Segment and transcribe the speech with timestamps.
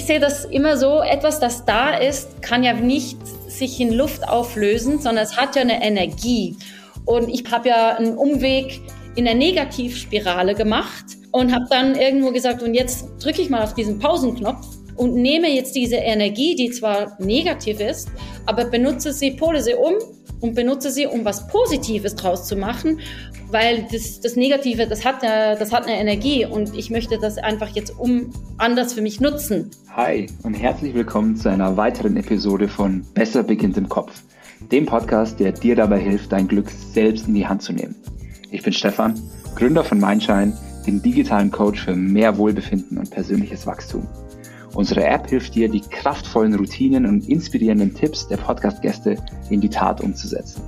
[0.00, 4.26] ich sehe das immer so, etwas, das da ist, kann ja nicht sich in Luft
[4.26, 6.56] auflösen, sondern es hat ja eine Energie.
[7.04, 8.80] Und ich habe ja einen Umweg
[9.14, 13.74] in der Negativspirale gemacht und habe dann irgendwo gesagt, und jetzt drücke ich mal auf
[13.74, 14.66] diesen Pausenknopf
[14.96, 18.08] und nehme jetzt diese Energie, die zwar negativ ist,
[18.46, 19.92] aber benutze sie, pole sie um
[20.40, 23.00] und benutze sie, um was Positives draus zu machen,
[23.50, 27.38] weil das, das Negative, das hat, ja, das hat eine Energie und ich möchte das
[27.38, 29.70] einfach jetzt um anders für mich nutzen.
[29.94, 34.22] Hi und herzlich willkommen zu einer weiteren Episode von Besser beginnt im Kopf,
[34.70, 37.96] dem Podcast, der dir dabei hilft, dein Glück selbst in die Hand zu nehmen.
[38.50, 39.20] Ich bin Stefan,
[39.56, 44.06] Gründer von Mindshine, dem digitalen Coach für mehr Wohlbefinden und persönliches Wachstum.
[44.74, 49.16] Unsere App hilft dir, die kraftvollen Routinen und inspirierenden Tipps der Podcast-Gäste
[49.50, 50.62] in die Tat umzusetzen.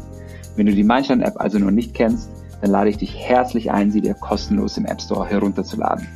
[0.57, 2.29] Wenn du die Mindshine-App also noch nicht kennst,
[2.61, 6.07] dann lade ich dich herzlich ein, sie dir kostenlos im App Store herunterzuladen.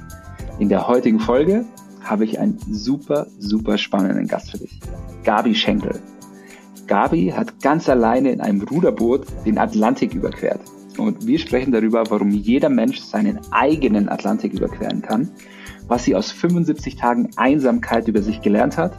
[0.58, 1.64] In der heutigen Folge
[2.02, 4.80] habe ich einen super, super spannenden Gast für dich.
[5.24, 6.00] Gabi Schenkel.
[6.86, 10.60] Gabi hat ganz alleine in einem Ruderboot den Atlantik überquert.
[10.98, 15.30] Und wir sprechen darüber, warum jeder Mensch seinen eigenen Atlantik überqueren kann
[15.88, 18.92] was sie aus 75 Tagen Einsamkeit über sich gelernt hat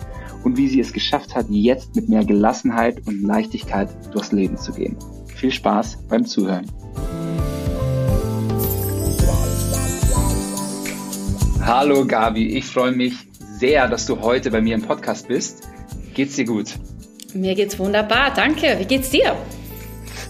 [0.43, 4.71] und wie sie es geschafft hat, jetzt mit mehr Gelassenheit und Leichtigkeit durchs Leben zu
[4.71, 4.95] gehen.
[5.35, 6.65] Viel Spaß beim Zuhören.
[11.61, 13.13] Hallo Gabi, ich freue mich
[13.59, 15.67] sehr, dass du heute bei mir im Podcast bist.
[16.13, 16.75] Geht's dir gut?
[17.33, 18.77] Mir geht's wunderbar, danke.
[18.80, 19.35] Wie geht's dir?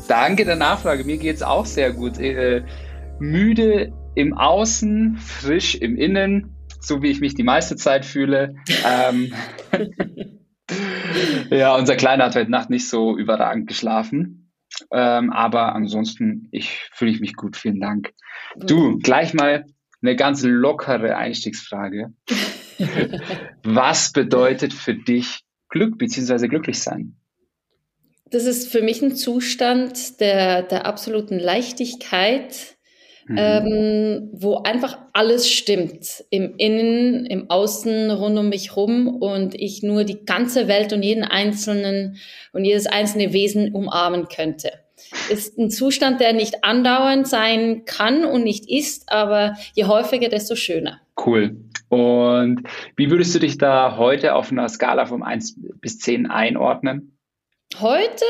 [0.08, 1.04] Danke der Nachfrage.
[1.04, 2.18] Mir geht's auch sehr gut.
[2.18, 2.64] Äh,
[3.20, 8.56] müde im Außen, frisch im Innen, so wie ich mich die meiste Zeit fühle.
[8.84, 9.32] ähm,
[11.52, 14.52] ja, unser Kleiner hat heute Nacht nicht so überragend geschlafen.
[14.92, 17.58] Ähm, aber ansonsten, ich fühle mich gut.
[17.58, 18.12] Vielen Dank.
[18.56, 19.66] Du, gleich mal
[20.02, 22.12] eine ganz lockere Einstiegsfrage.
[23.64, 26.48] Was bedeutet für dich Glück bzw.
[26.48, 27.18] glücklich sein?
[28.32, 32.77] Das ist für mich ein Zustand der, der absoluten Leichtigkeit,
[33.28, 33.38] Mhm.
[33.38, 36.24] Ähm, wo einfach alles stimmt.
[36.30, 41.04] Im Innen, im Außen, rund um mich rum und ich nur die ganze Welt und
[41.04, 42.18] jeden einzelnen
[42.54, 44.72] und jedes einzelne Wesen umarmen könnte.
[45.30, 50.56] Ist ein Zustand, der nicht andauernd sein kann und nicht ist, aber je häufiger, desto
[50.56, 51.02] schöner.
[51.24, 51.58] Cool.
[51.90, 52.64] Und
[52.96, 57.18] wie würdest du dich da heute auf einer Skala von 1 bis 10 einordnen?
[57.80, 58.26] Heute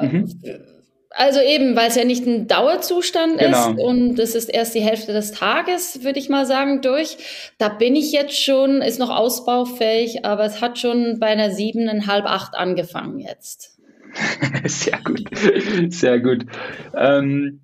[0.00, 0.28] mhm.
[1.14, 3.70] Also eben, weil es ja nicht ein Dauerzustand genau.
[3.70, 7.16] ist und es ist erst die Hälfte des Tages, würde ich mal sagen, durch.
[7.58, 12.24] Da bin ich jetzt schon, ist noch ausbaufähig, aber es hat schon bei einer siebeneinhalb,
[12.24, 13.78] acht angefangen jetzt.
[14.64, 15.22] Sehr gut,
[15.88, 16.44] sehr gut.
[16.94, 17.60] Ähm,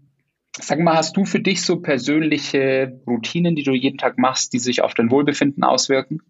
[0.58, 4.58] sag mal, hast du für dich so persönliche Routinen, die du jeden Tag machst, die
[4.58, 6.22] sich auf dein Wohlbefinden auswirken?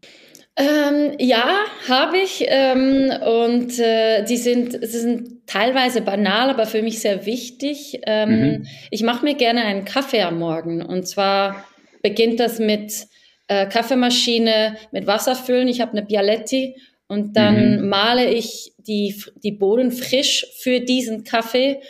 [0.58, 1.44] Ähm, ja,
[1.88, 2.44] habe ich.
[2.48, 8.00] Ähm, und äh, die sind, sie sind teilweise banal, aber für mich sehr wichtig.
[8.06, 8.66] Ähm, mhm.
[8.90, 10.82] Ich mache mir gerne einen Kaffee am Morgen.
[10.82, 11.64] Und zwar
[12.02, 13.06] beginnt das mit
[13.46, 15.68] äh, Kaffeemaschine mit Wasser füllen.
[15.68, 16.76] Ich habe eine Bialetti
[17.06, 17.88] und dann mhm.
[17.88, 21.80] male ich die, die Bohnen frisch für diesen Kaffee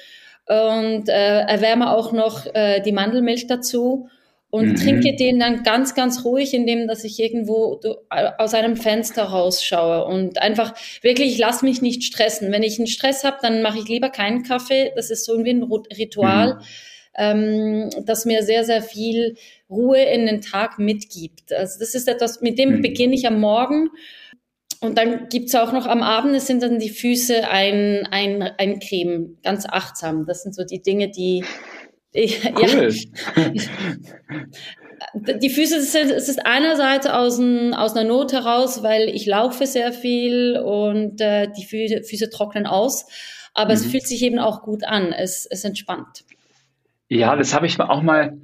[0.46, 4.08] und äh, erwärme auch noch äh, die Mandelmilch dazu
[4.50, 4.76] und mhm.
[4.76, 10.40] trinke den dann ganz, ganz ruhig, indem dass ich irgendwo aus einem Fenster rausschaue und
[10.40, 12.50] einfach wirklich, ich lasse mich nicht stressen.
[12.50, 14.92] Wenn ich einen Stress habe, dann mache ich lieber keinen Kaffee.
[14.96, 15.62] Das ist so irgendwie ein
[15.98, 16.60] Ritual, mhm.
[17.16, 19.36] ähm, das mir sehr, sehr viel
[19.68, 21.52] Ruhe in den Tag mitgibt.
[21.52, 22.82] Also das ist etwas, mit dem mhm.
[22.82, 23.90] beginne ich am Morgen.
[24.80, 28.78] Und dann gibt's auch noch am Abend, es sind dann die Füße ein, ein, ein
[28.78, 30.24] Creme, ganz achtsam.
[30.24, 31.44] Das sind so die Dinge, die
[32.14, 32.94] Cool.
[33.36, 33.52] Ja.
[35.40, 39.64] Die Füße sind, es ist einerseits aus, ein, aus einer Not heraus, weil ich laufe
[39.66, 43.06] sehr viel und äh, die Füße, Füße trocknen aus.
[43.54, 43.76] Aber mhm.
[43.76, 45.12] es fühlt sich eben auch gut an.
[45.12, 46.24] Es, es entspannt.
[47.08, 48.38] Ja, das habe ich auch mal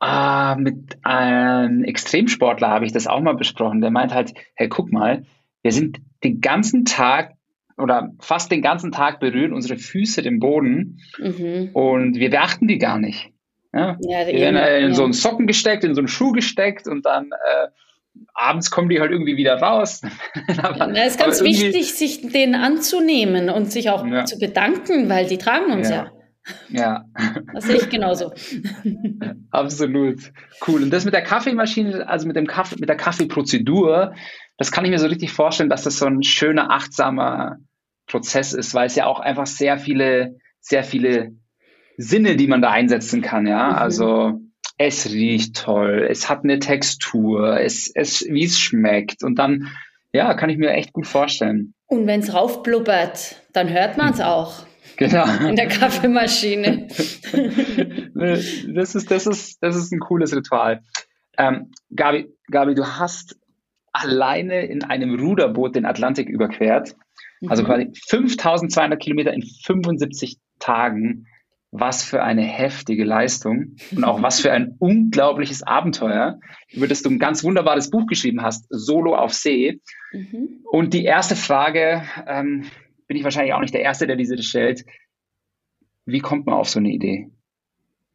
[0.00, 3.80] äh, mit einem Extremsportler habe ich das auch mal besprochen.
[3.80, 5.24] Der meint halt, hey, guck mal,
[5.62, 7.35] wir sind den ganzen Tag
[7.76, 11.70] oder fast den ganzen Tag berühren unsere Füße den Boden mhm.
[11.72, 13.30] und wir beachten die gar nicht.
[13.72, 13.96] Ja?
[14.00, 14.94] Ja, wir werden in ja.
[14.94, 17.68] so einen Socken gesteckt, in so einen Schuh gesteckt und dann äh,
[18.34, 20.00] abends kommen die halt irgendwie wieder raus.
[20.62, 25.38] aber, es ist ganz wichtig, sich denen anzunehmen und sich auch zu bedanken, weil die
[25.38, 26.10] tragen uns ja.
[26.68, 27.04] Ja.
[27.54, 28.32] Das sehe ich genauso.
[29.50, 30.20] Absolut.
[30.66, 30.82] Cool.
[30.82, 34.14] Und das mit der Kaffeemaschine, also mit dem Kaffee, mit der Kaffeeprozedur,
[34.58, 37.56] das kann ich mir so richtig vorstellen, dass das so ein schöner, achtsamer
[38.06, 41.32] Prozess ist, weil es ja auch einfach sehr viele, sehr viele
[41.96, 43.70] Sinne, die man da einsetzen kann, ja.
[43.70, 43.74] Mhm.
[43.76, 44.40] Also
[44.78, 49.68] es riecht toll, es hat eine Textur, es, es, wie es schmeckt und dann
[50.12, 51.74] Ja, kann ich mir echt gut vorstellen.
[51.86, 54.64] Und wenn es raufblubbert, dann hört man es auch.
[54.96, 55.26] Genau.
[55.46, 56.88] In der Kaffeemaschine.
[58.14, 60.80] das, ist, das, ist, das ist ein cooles Ritual.
[61.36, 63.36] Ähm, Gabi, Gabi, du hast
[63.92, 66.96] alleine in einem Ruderboot den Atlantik überquert.
[67.48, 67.66] Also mhm.
[67.66, 71.26] quasi 5200 Kilometer in 75 Tagen.
[71.72, 76.38] Was für eine heftige Leistung und auch was für ein unglaubliches Abenteuer,
[76.70, 79.80] über das du ein ganz wunderbares Buch geschrieben hast, Solo auf See.
[80.12, 80.60] Mhm.
[80.70, 82.64] Und die erste Frage, ähm,
[83.08, 84.84] bin ich wahrscheinlich auch nicht der Erste, der diese stellt.
[86.06, 87.30] Wie kommt man auf so eine Idee?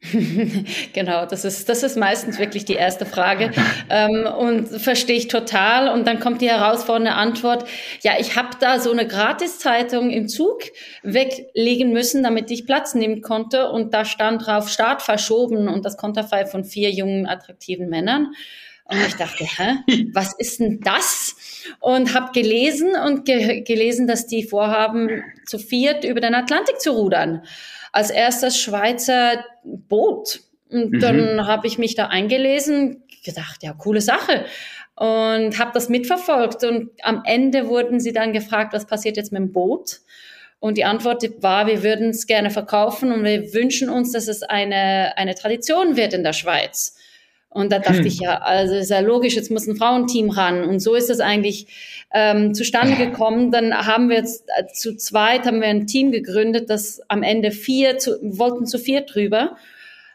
[0.93, 3.51] genau, das ist, das ist meistens wirklich die erste Frage
[3.89, 5.89] ähm, und verstehe ich total.
[5.89, 7.67] Und dann kommt die herausfordernde Antwort,
[8.01, 10.63] ja, ich habe da so eine Gratiszeitung im Zug
[11.03, 13.69] weglegen müssen, damit ich Platz nehmen konnte.
[13.69, 18.33] Und da stand drauf Start verschoben und das Konterfei von vier jungen, attraktiven Männern.
[18.85, 19.75] Und ich dachte, hä,
[20.13, 21.35] was ist denn das?
[21.79, 26.91] Und habe gelesen und ge gelesen, dass die vorhaben, zu viert über den Atlantik zu
[26.91, 27.43] rudern
[27.91, 30.41] als erstes Schweizer Boot.
[30.69, 30.99] Und mhm.
[30.99, 34.45] dann habe ich mich da eingelesen, gedacht, ja, coole Sache.
[34.95, 36.63] Und habe das mitverfolgt.
[36.63, 40.01] Und am Ende wurden sie dann gefragt, was passiert jetzt mit dem Boot?
[40.59, 44.43] Und die Antwort war, wir würden es gerne verkaufen und wir wünschen uns, dass es
[44.43, 46.97] eine, eine Tradition wird in der Schweiz.
[47.53, 48.05] Und da dachte hm.
[48.05, 50.63] ich, ja, also ist ja logisch, jetzt muss ein Frauenteam ran.
[50.63, 51.67] Und so ist es eigentlich
[52.13, 53.51] ähm, zustande gekommen.
[53.51, 57.51] Dann haben wir jetzt äh, zu zweit haben wir ein Team gegründet, das am Ende
[57.51, 59.57] vier, zu, wollten zu vier drüber.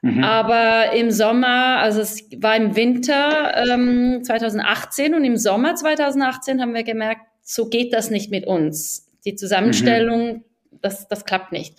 [0.00, 0.24] Mhm.
[0.24, 6.72] Aber im Sommer, also es war im Winter ähm, 2018 und im Sommer 2018 haben
[6.72, 9.10] wir gemerkt, so geht das nicht mit uns.
[9.26, 10.44] Die Zusammenstellung, mhm.
[10.80, 11.74] das, das klappt nicht.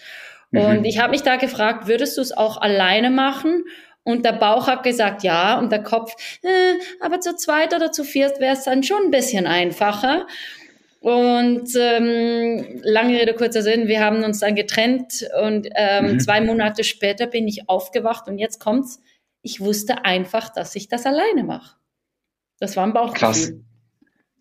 [0.52, 0.62] Mhm.
[0.62, 3.64] Und ich habe mich da gefragt, würdest du es auch alleine machen?
[4.08, 5.60] Und der Bauch hat gesagt, ja.
[5.60, 9.12] Und der Kopf, äh, aber zu zweit oder zu viert wäre es dann schon ein
[9.12, 10.26] bisschen einfacher.
[11.02, 16.20] Und ähm, lange Rede, kurzer Sinn, wir haben uns dann getrennt und ähm, mhm.
[16.22, 19.02] zwei Monate später bin ich aufgewacht und jetzt kommt's.
[19.42, 21.76] Ich wusste einfach, dass ich das alleine mache.
[22.60, 23.20] Das war ein Bauchgefühl.
[23.20, 23.54] Krass.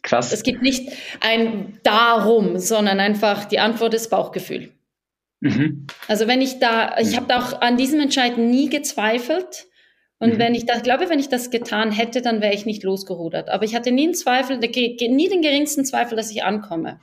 [0.02, 0.32] Krass.
[0.32, 4.75] Es gibt nicht ein Darum, sondern einfach die Antwort ist Bauchgefühl.
[5.40, 5.86] Mhm.
[6.08, 9.66] Also wenn ich da, ich habe auch an diesem Entscheid nie gezweifelt.
[10.18, 10.38] Und mhm.
[10.38, 13.50] wenn ich das, glaube, wenn ich das getan hätte, dann wäre ich nicht losgerudert.
[13.50, 17.00] Aber ich hatte nie einen Zweifel, nie den geringsten Zweifel, dass ich ankomme.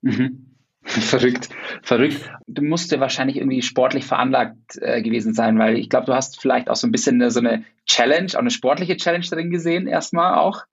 [0.00, 0.48] Mhm.
[0.84, 1.48] Verrückt,
[1.82, 2.28] verrückt.
[2.48, 6.40] Du musst ja wahrscheinlich irgendwie sportlich veranlagt äh, gewesen sein, weil ich glaube, du hast
[6.40, 9.86] vielleicht auch so ein bisschen eine, so eine Challenge, auch eine sportliche Challenge drin gesehen,
[9.86, 10.64] erstmal auch.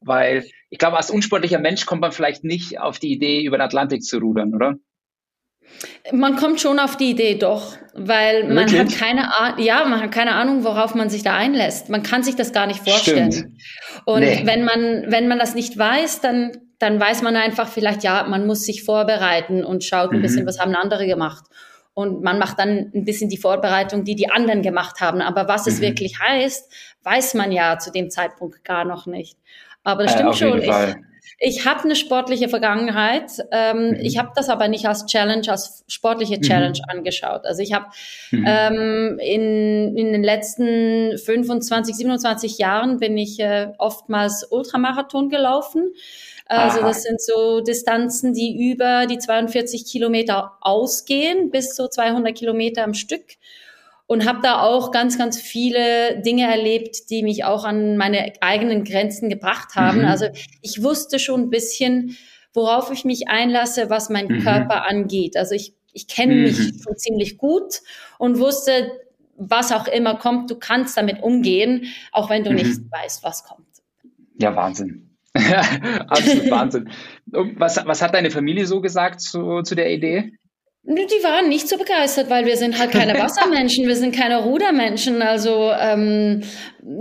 [0.00, 3.62] Weil ich glaube, als unsportlicher Mensch kommt man vielleicht nicht auf die Idee, über den
[3.62, 4.76] Atlantik zu rudern, oder?
[6.12, 8.80] Man kommt schon auf die Idee, doch, weil man Wirklich?
[8.80, 11.88] hat keine Ahnung, ja, man hat keine Ahnung, worauf man sich da einlässt.
[11.88, 13.32] Man kann sich das gar nicht vorstellen.
[13.32, 13.58] Stimmt.
[14.04, 14.42] Und nee.
[14.44, 18.46] wenn man, wenn man das nicht weiß, dann, dann weiß man einfach vielleicht, ja, man
[18.46, 20.22] muss sich vorbereiten und schaut ein mhm.
[20.22, 21.44] bisschen, was haben andere gemacht.
[21.94, 25.20] Und man macht dann ein bisschen die Vorbereitung, die die anderen gemacht haben.
[25.20, 25.72] Aber was mhm.
[25.72, 26.72] es wirklich heißt,
[27.02, 29.36] weiß man ja zu dem Zeitpunkt gar noch nicht.
[29.82, 30.62] Aber das stimmt äh, schon.
[30.62, 30.70] Ich,
[31.40, 33.30] ich habe eine sportliche Vergangenheit.
[33.52, 33.96] Ähm, mhm.
[34.00, 36.42] Ich habe das aber nicht als Challenge, als sportliche mhm.
[36.42, 36.98] Challenge mhm.
[36.98, 37.44] angeschaut.
[37.44, 37.86] Also ich habe
[38.32, 38.44] mhm.
[38.46, 45.92] ähm, in, in den letzten 25, 27 Jahren bin ich äh, oftmals Ultramarathon gelaufen.
[46.50, 52.84] Also das sind so Distanzen, die über die 42 Kilometer ausgehen, bis so 200 Kilometer
[52.84, 53.36] am Stück
[54.08, 58.82] und habe da auch ganz, ganz viele Dinge erlebt, die mich auch an meine eigenen
[58.82, 59.98] Grenzen gebracht haben.
[59.98, 60.06] Mhm.
[60.06, 60.26] Also
[60.62, 62.16] ich wusste schon ein bisschen,
[62.54, 64.42] worauf ich mich einlasse, was mein mhm.
[64.42, 65.36] Körper angeht.
[65.36, 66.42] Also ich, ich kenne mhm.
[66.44, 67.82] mich schon ziemlich gut
[68.18, 68.90] und wusste,
[69.36, 72.90] was auch immer kommt, du kannst damit umgehen, auch wenn du nicht mhm.
[72.90, 73.66] weißt, was kommt.
[74.40, 75.10] Ja, Wahnsinn.
[75.34, 76.90] Absolut Wahnsinn.
[77.26, 80.32] Was, was hat deine Familie so gesagt zu, zu der Idee?
[80.90, 85.20] Die waren nicht so begeistert, weil wir sind halt keine Wassermenschen, wir sind keine Rudermenschen.
[85.20, 86.42] Also ähm,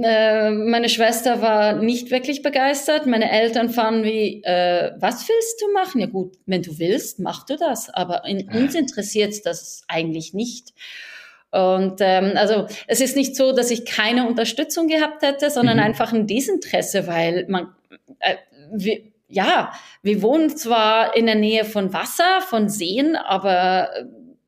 [0.04, 3.06] äh, meine Schwester war nicht wirklich begeistert.
[3.06, 6.02] Meine Eltern fanden wie, äh, was willst du machen?
[6.02, 7.90] Ja gut, wenn du willst, mach du das.
[7.90, 10.74] Aber in, uns interessiert das eigentlich nicht.
[11.52, 15.84] Und ähm, also es ist nicht so, dass ich keine Unterstützung gehabt hätte, sondern mhm.
[15.84, 17.74] einfach ein Desinteresse, weil man
[18.20, 18.36] äh,
[18.74, 19.72] wir, ja,
[20.04, 23.90] wir wohnen zwar in der Nähe von Wasser, von Seen, aber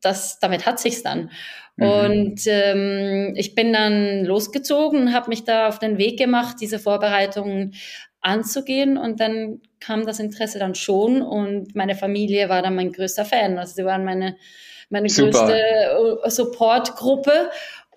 [0.00, 1.30] das, damit hat sich's dann.
[1.76, 1.86] Mhm.
[1.86, 7.74] Und ähm, ich bin dann losgezogen habe mich da auf den Weg gemacht, diese Vorbereitungen
[8.20, 8.98] anzugehen.
[8.98, 13.58] Und dann kam das Interesse dann schon und meine Familie war dann mein größter Fan.
[13.58, 14.36] Also sie waren meine,
[14.90, 15.30] meine Super.
[15.30, 17.50] größte äh, Supportgruppe.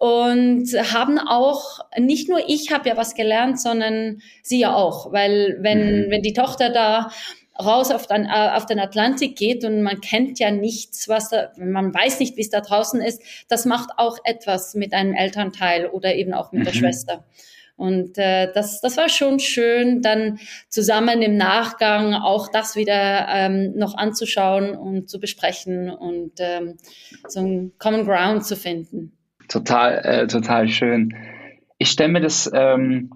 [0.04, 5.60] Und haben auch, nicht nur ich habe ja was gelernt, sondern sie ja auch, weil
[5.62, 6.12] wenn, mhm.
[6.12, 7.10] wenn die Tochter da
[7.58, 11.54] raus auf den, äh, auf den Atlantik geht und man kennt ja nichts, was da,
[11.56, 15.88] man weiß nicht, wie es da draußen ist, das macht auch etwas mit einem Elternteil
[15.88, 16.66] oder eben auch mit mhm.
[16.66, 17.24] der Schwester.
[17.78, 23.72] Und äh, das, das war schon schön, dann zusammen im Nachgang auch das wieder ähm,
[23.78, 26.76] noch anzuschauen und zu besprechen und ähm,
[27.30, 29.14] so ein Common Ground zu finden.
[29.48, 31.16] Total, äh, total schön.
[31.78, 33.12] Ich stelle mir das, ähm,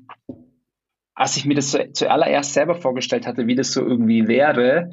[1.15, 4.91] als ich mir das zu, zuallererst selber vorgestellt hatte, wie das so irgendwie wäre,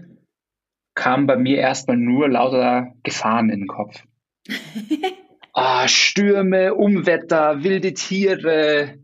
[0.94, 4.02] kam bei mir erstmal nur lauter Gefahren in den Kopf.
[5.52, 8.98] ah, Stürme, Umwetter, wilde Tiere,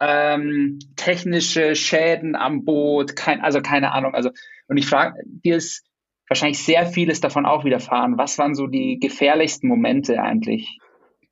[0.00, 4.14] ähm, technische Schäden am Boot, kein, also keine Ahnung.
[4.14, 4.30] Also,
[4.68, 5.84] und ich frage, dir ist
[6.28, 8.18] wahrscheinlich sehr vieles davon auch widerfahren.
[8.18, 10.78] Was waren so die gefährlichsten Momente eigentlich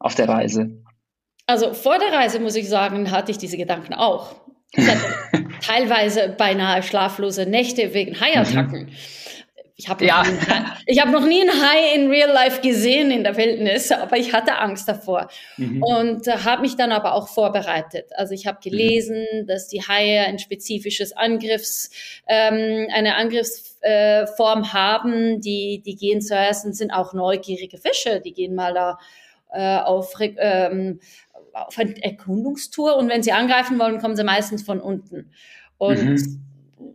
[0.01, 0.83] auf der Reise?
[1.47, 4.35] Also vor der Reise, muss ich sagen, hatte ich diese Gedanken auch.
[4.73, 5.05] Ich hatte
[5.63, 8.87] teilweise beinahe schlaflose Nächte wegen Haiattacken.
[8.87, 8.89] Mhm.
[9.81, 10.23] Ich habe ja.
[10.85, 14.35] ich hab noch nie ein Hai in Real Life gesehen in der Wildnis, aber ich
[14.35, 15.83] hatte Angst davor mhm.
[15.83, 18.11] und äh, habe mich dann aber auch vorbereitet.
[18.15, 18.71] Also ich habe mhm.
[18.71, 19.47] gelesen, mhm.
[19.47, 21.91] dass die Haie ein spezifisches Angriffs,
[22.29, 25.41] ähm, eine Angriffsform äh, haben.
[25.41, 28.21] Die, die gehen zuerst und sind auch neugierige Fische.
[28.21, 28.99] Die gehen mal da
[29.53, 31.01] äh, auf, ähm,
[31.53, 35.31] auf eine Erkundungstour und wenn sie angreifen wollen, kommen sie meistens von unten.
[35.79, 36.41] Und mhm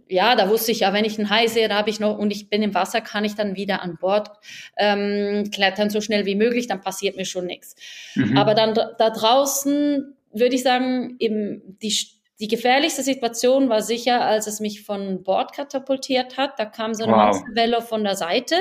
[0.07, 2.31] ja, da wusste ich ja, wenn ich einen Hai sehe, da habe ich noch und
[2.31, 4.29] ich bin im Wasser, kann ich dann wieder an Bord
[4.77, 7.75] ähm, klettern so schnell wie möglich, dann passiert mir schon nichts.
[8.15, 8.37] Mhm.
[8.37, 11.93] Aber dann da draußen würde ich sagen, eben die
[12.41, 16.59] die gefährlichste Situation war sicher, als es mich von Bord katapultiert hat.
[16.59, 17.43] Da kam so eine wow.
[17.53, 18.55] Welle von der Seite.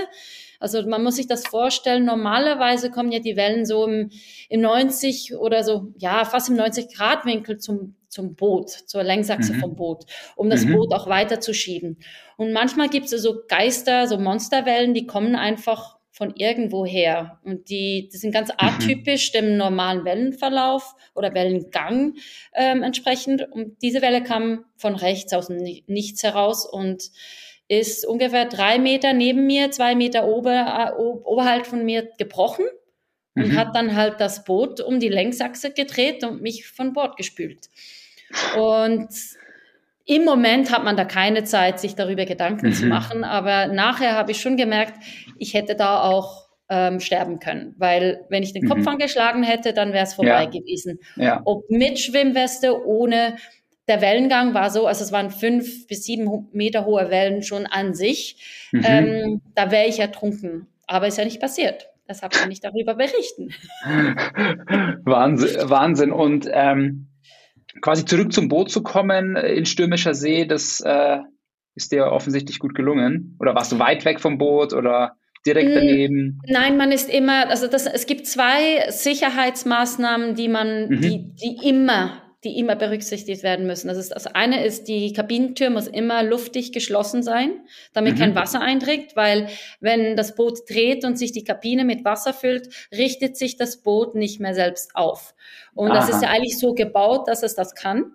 [0.65, 4.09] Also man muss sich das vorstellen, normalerweise kommen ja die Wellen so im,
[4.49, 9.53] im 90 oder so, ja, fast im 90 Grad Winkel zum, zum Boot, zur Längsachse
[9.53, 9.61] mhm.
[9.61, 10.07] vom Boot,
[10.37, 10.73] um das mhm.
[10.73, 11.99] Boot auch weiterzuschieben.
[12.39, 17.41] Und manchmal gibt es so Geister, so Monsterwellen, die kommen einfach von irgendwo her.
[17.45, 18.55] Und die, die sind ganz mhm.
[18.57, 22.15] atypisch dem normalen Wellenverlauf oder Wellengang
[22.55, 23.47] ähm, entsprechend.
[23.53, 27.11] Und diese Welle kam von rechts aus dem Nichts heraus und
[27.69, 30.95] ist ungefähr drei Meter neben mir, zwei Meter ober,
[31.25, 32.67] oberhalb von mir gebrochen
[33.35, 33.57] und mhm.
[33.57, 37.69] hat dann halt das Boot um die Längsachse gedreht und mich von Bord gespült.
[38.57, 39.09] Und
[40.07, 42.73] im Moment hat man da keine Zeit, sich darüber Gedanken mhm.
[42.73, 44.95] zu machen, aber nachher habe ich schon gemerkt,
[45.39, 48.89] ich hätte da auch ähm, sterben können, weil wenn ich den Kopf mhm.
[48.89, 50.45] angeschlagen hätte, dann wäre es vorbei ja.
[50.45, 50.99] gewesen.
[51.17, 51.41] Ja.
[51.45, 53.37] Ob mit Schwimmweste, ohne,
[53.89, 57.95] der Wellengang war so, also es waren fünf bis sieben Meter hohe Wellen schon an
[57.95, 58.69] sich.
[58.73, 58.83] Mhm.
[58.85, 60.69] Ähm, da wäre ich ertrunken.
[60.87, 61.91] Aber ist ja nicht passiert.
[62.09, 63.51] Deshalb kann ich darüber berichten.
[65.05, 66.13] Wahnsinn, Wahnsinn.
[66.13, 67.09] Und ähm,
[67.81, 71.19] quasi zurück zum Boot zu kommen in stürmischer See, das äh,
[71.75, 73.37] ist dir offensichtlich gut gelungen.
[73.41, 76.41] Oder warst du weit weg vom Boot oder direkt daneben?
[76.47, 81.01] Nein, man ist immer, also das, es gibt zwei Sicherheitsmaßnahmen, die man, mhm.
[81.01, 83.89] die, die immer die immer berücksichtigt werden müssen.
[83.89, 87.61] Das, ist, das eine ist, die Kabinentür muss immer luftig geschlossen sein,
[87.93, 88.19] damit mhm.
[88.19, 89.49] kein Wasser eindringt, weil
[89.81, 94.15] wenn das Boot dreht und sich die Kabine mit Wasser füllt, richtet sich das Boot
[94.15, 95.35] nicht mehr selbst auf.
[95.75, 95.97] Und Aha.
[95.97, 98.13] das ist ja eigentlich so gebaut, dass es das kann.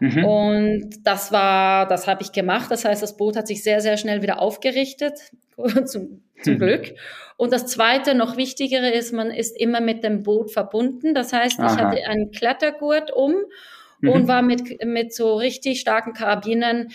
[0.00, 0.24] Mhm.
[0.24, 2.70] Und das war, das habe ich gemacht.
[2.70, 5.20] Das heißt, das Boot hat sich sehr, sehr schnell wieder aufgerichtet,
[5.86, 6.58] zum, zum mhm.
[6.58, 6.94] Glück.
[7.36, 11.14] Und das zweite, noch wichtigere ist, man ist immer mit dem Boot verbunden.
[11.14, 11.66] Das heißt, Aha.
[11.66, 13.34] ich hatte einen Klettergurt um
[14.00, 14.08] mhm.
[14.08, 16.88] und war mit, mit so richtig starken Karabinen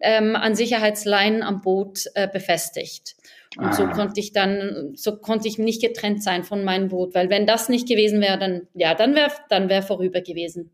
[0.00, 3.16] ähm, an Sicherheitsleinen am Boot äh, befestigt.
[3.56, 3.72] Und ah.
[3.72, 7.46] so konnte ich dann, so konnte ich nicht getrennt sein von meinem Boot, weil wenn
[7.46, 10.70] das nicht gewesen wäre, dann, ja, dann wäre, dann wäre vorüber gewesen.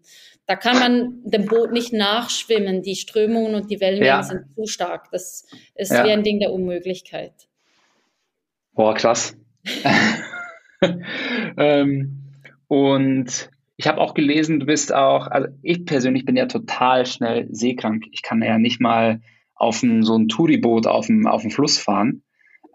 [0.46, 2.82] Da kann man dem Boot nicht nachschwimmen.
[2.82, 4.22] Die Strömungen und die Wellen ja.
[4.22, 5.10] sind zu stark.
[5.10, 6.04] Das ist ja.
[6.04, 7.32] wie ein Ding der Unmöglichkeit.
[8.72, 9.36] Boah, krass.
[11.56, 12.22] ähm,
[12.68, 17.48] und ich habe auch gelesen, du bist auch, also ich persönlich bin ja total schnell
[17.50, 18.04] seekrank.
[18.12, 19.20] Ich kann ja nicht mal
[19.54, 22.22] auf ein, so ein Touriboot auf dem, auf dem Fluss fahren.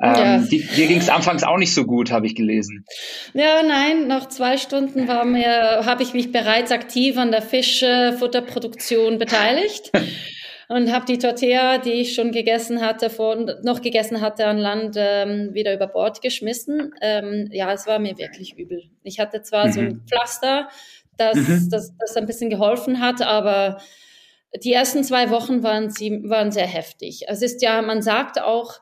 [0.02, 0.38] Ähm, ja.
[0.40, 2.86] die, dir ging es anfangs auch nicht so gut, habe ich gelesen.
[3.34, 9.20] Ja, nein, nach zwei Stunden war mir, habe ich mich bereits aktiv an der Fischfutterproduktion
[9.20, 9.92] beteiligt
[10.70, 14.96] und habe die Tortilla, die ich schon gegessen hatte, vor, noch gegessen hatte an Land,
[14.98, 16.94] ähm, wieder über Bord geschmissen.
[17.02, 18.84] Ähm, ja, es war mir wirklich übel.
[19.04, 19.72] Ich hatte zwar mhm.
[19.72, 20.02] so ein mhm.
[20.08, 20.70] Pflaster,
[21.18, 21.70] das, mhm.
[21.70, 23.78] das, das ein bisschen geholfen hat, aber
[24.64, 27.24] die ersten zwei Wochen waren, sie, waren sehr heftig.
[27.28, 28.80] Es ist ja, man sagt auch,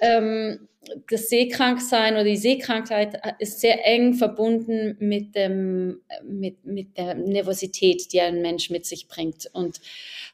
[0.00, 0.68] ähm,
[1.08, 8.12] das Seekranksein oder die Seekrankheit ist sehr eng verbunden mit, dem, mit, mit der Nervosität,
[8.12, 9.50] die ein Mensch mit sich bringt.
[9.52, 9.80] Und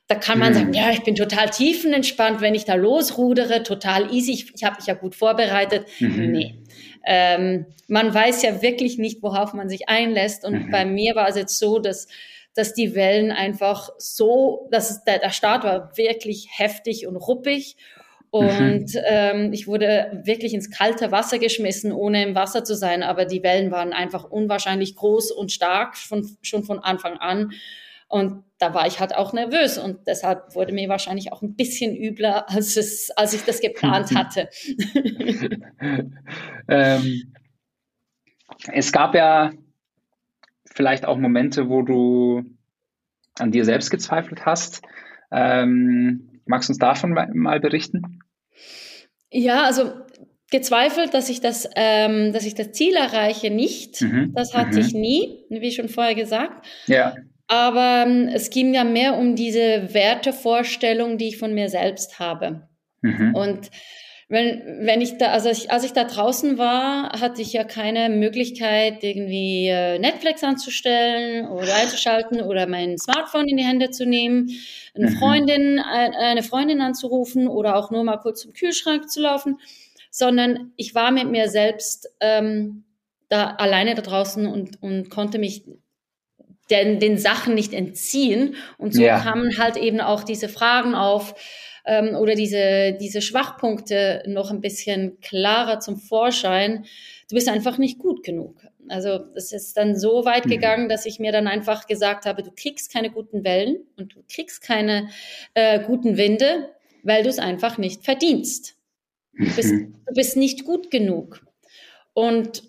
[0.09, 0.57] da kann man mhm.
[0.57, 4.77] sagen, ja, ich bin total tiefenentspannt, wenn ich da losrudere, total easy, ich, ich habe
[4.77, 5.87] mich ja gut vorbereitet.
[6.01, 6.33] Mhm.
[6.33, 6.55] Nee.
[7.05, 10.45] Ähm, man weiß ja wirklich nicht, worauf man sich einlässt.
[10.45, 10.71] Und mhm.
[10.71, 12.09] bei mir war es jetzt so, dass
[12.55, 17.77] dass die Wellen einfach so, dass der, der Start war wirklich heftig und ruppig.
[18.33, 19.01] Und mhm.
[19.05, 23.03] ähm, ich wurde wirklich ins kalte Wasser geschmissen, ohne im Wasser zu sein.
[23.03, 27.53] Aber die Wellen waren einfach unwahrscheinlich groß und stark von, schon von Anfang an.
[28.09, 31.95] Und da war ich halt auch nervös und deshalb wurde mir wahrscheinlich auch ein bisschen
[31.95, 34.49] übler, als, es, als ich das geplant hatte.
[36.69, 37.35] ähm,
[38.73, 39.53] es gab ja
[40.65, 42.45] vielleicht auch Momente, wo du
[43.39, 44.81] an dir selbst gezweifelt hast.
[45.31, 48.21] Ähm, magst du uns davon mal berichten?
[49.31, 49.93] Ja, also
[50.51, 54.03] gezweifelt, dass ich das, ähm, dass ich das Ziel erreiche, nicht.
[54.03, 54.33] Mhm.
[54.35, 54.79] Das hatte mhm.
[54.79, 56.67] ich nie, wie schon vorher gesagt.
[56.87, 57.17] Ja.
[57.49, 62.69] Aber ähm, es ging ja mehr um diese Wertevorstellung, die ich von mir selbst habe.
[63.01, 63.35] Mhm.
[63.35, 63.71] Und
[64.33, 68.09] wenn, wenn ich da, also ich, als ich da draußen war, hatte ich ja keine
[68.09, 74.49] Möglichkeit, irgendwie äh, Netflix anzustellen oder einzuschalten oder mein Smartphone in die Hände zu nehmen,
[74.95, 75.17] eine mhm.
[75.19, 79.59] Freundin, eine Freundin anzurufen oder auch nur mal kurz zum Kühlschrank zu laufen,
[80.11, 82.85] sondern ich war mit mir selbst ähm,
[83.29, 85.65] da alleine da draußen und, und konnte mich
[86.71, 88.57] den, den Sachen nicht entziehen.
[88.79, 89.21] Und so ja.
[89.21, 91.35] kamen halt eben auch diese Fragen auf,
[91.85, 96.85] ähm, oder diese, diese Schwachpunkte noch ein bisschen klarer zum Vorschein.
[97.29, 98.57] Du bist einfach nicht gut genug.
[98.89, 100.51] Also es ist dann so weit mhm.
[100.51, 104.23] gegangen, dass ich mir dann einfach gesagt habe, du kriegst keine guten Wellen und du
[104.31, 105.09] kriegst keine
[105.55, 106.71] äh, guten Winde,
[107.03, 108.77] weil du es einfach nicht verdienst.
[109.33, 109.95] Du bist, mhm.
[110.07, 111.45] du bist nicht gut genug.
[112.13, 112.63] Und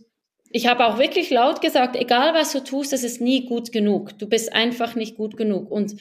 [0.50, 4.17] ich habe auch wirklich laut gesagt, egal was du tust, es ist nie gut genug.
[4.20, 5.70] Du bist einfach nicht gut genug.
[5.70, 5.96] Und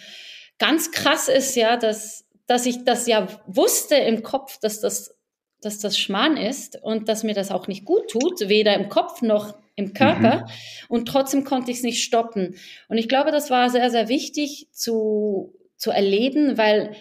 [0.58, 5.16] ganz krass ist ja, dass dass ich das ja wusste im Kopf, dass das,
[5.62, 9.22] dass das Schmarrn ist und dass mir das auch nicht gut tut, weder im Kopf
[9.22, 10.40] noch im Körper.
[10.40, 10.50] Mhm.
[10.90, 12.56] Und trotzdem konnte ich es nicht stoppen.
[12.90, 16.94] Und ich glaube, das war sehr, sehr wichtig zu, zu erleben, weil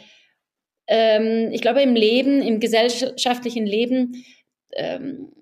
[0.88, 4.23] ähm, ich glaube, im Leben, im gesellschaftlichen Leben,
[4.71, 5.34] ähm,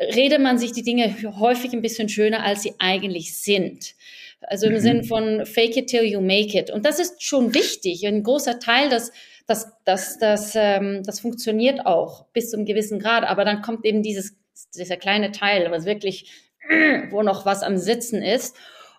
[0.00, 3.96] redet man sich die Dinge häufig ein bisschen schöner, als sie eigentlich sind.
[4.40, 4.80] Also im mhm.
[4.80, 6.70] Sinn von fake it till you make it.
[6.70, 8.06] Und das ist schon wichtig.
[8.06, 9.12] Ein großer Teil, dass
[9.46, 13.24] das, das, das, ähm, das funktioniert auch bis zu einem gewissen Grad.
[13.24, 14.36] Aber dann kommt eben dieses,
[14.74, 16.30] dieser kleine Teil, was wirklich,
[17.10, 18.56] wo noch was am Sitzen ist.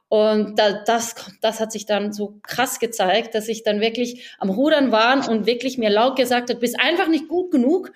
[0.10, 4.50] Und da, das, das hat sich dann so krass gezeigt, dass ich dann wirklich am
[4.50, 7.92] Rudern war und wirklich mir laut gesagt habe, bist einfach nicht gut genug.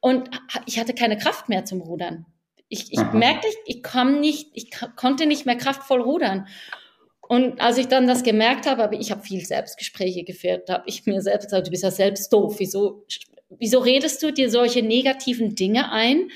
[0.00, 0.30] Und
[0.66, 2.26] ich hatte keine Kraft mehr zum Rudern.
[2.68, 6.46] Ich, ich merkte, ich, ich, komm nicht, ich konnte nicht mehr kraftvoll rudern.
[7.28, 11.04] Und als ich dann das gemerkt habe, aber ich habe viel Selbstgespräche geführt, habe ich
[11.04, 12.56] mir selbst gesagt, du bist ja selbst doof.
[12.58, 13.04] Wieso,
[13.50, 16.30] wieso redest du dir solche negativen Dinge ein?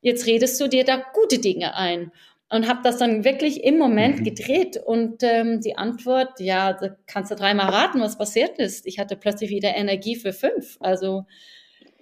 [0.00, 2.12] Jetzt redest du dir da gute Dinge ein.
[2.48, 4.24] Und habe das dann wirklich im Moment mhm.
[4.24, 4.78] gedreht.
[4.78, 8.86] Und ähm, die Antwort, ja, da kannst du dreimal raten, was passiert ist.
[8.86, 10.78] Ich hatte plötzlich wieder Energie für fünf.
[10.80, 11.26] Also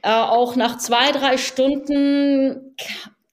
[0.02, 2.76] äh, auch nach zwei, drei Stunden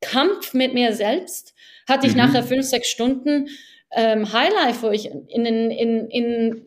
[0.02, 1.54] Kampf mit mir selbst
[1.88, 2.20] hatte ich mhm.
[2.20, 3.48] nachher fünf, sechs Stunden
[3.92, 6.66] ähm, Highlife, wo ich in, in, in,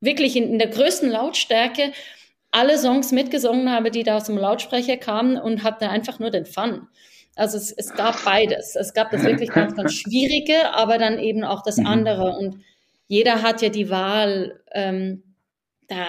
[0.00, 1.92] wirklich in, in der größten Lautstärke
[2.50, 6.46] alle Songs mitgesungen habe, die da aus dem Lautsprecher kamen und hatte einfach nur den
[6.46, 6.88] Fun.
[7.36, 8.74] Also es, es gab beides.
[8.74, 11.86] Es gab das wirklich ganz, ganz Schwierige, aber dann eben auch das mhm.
[11.86, 12.36] andere.
[12.36, 12.62] Und
[13.06, 15.22] jeder hat ja die Wahl, ähm,
[15.88, 16.06] da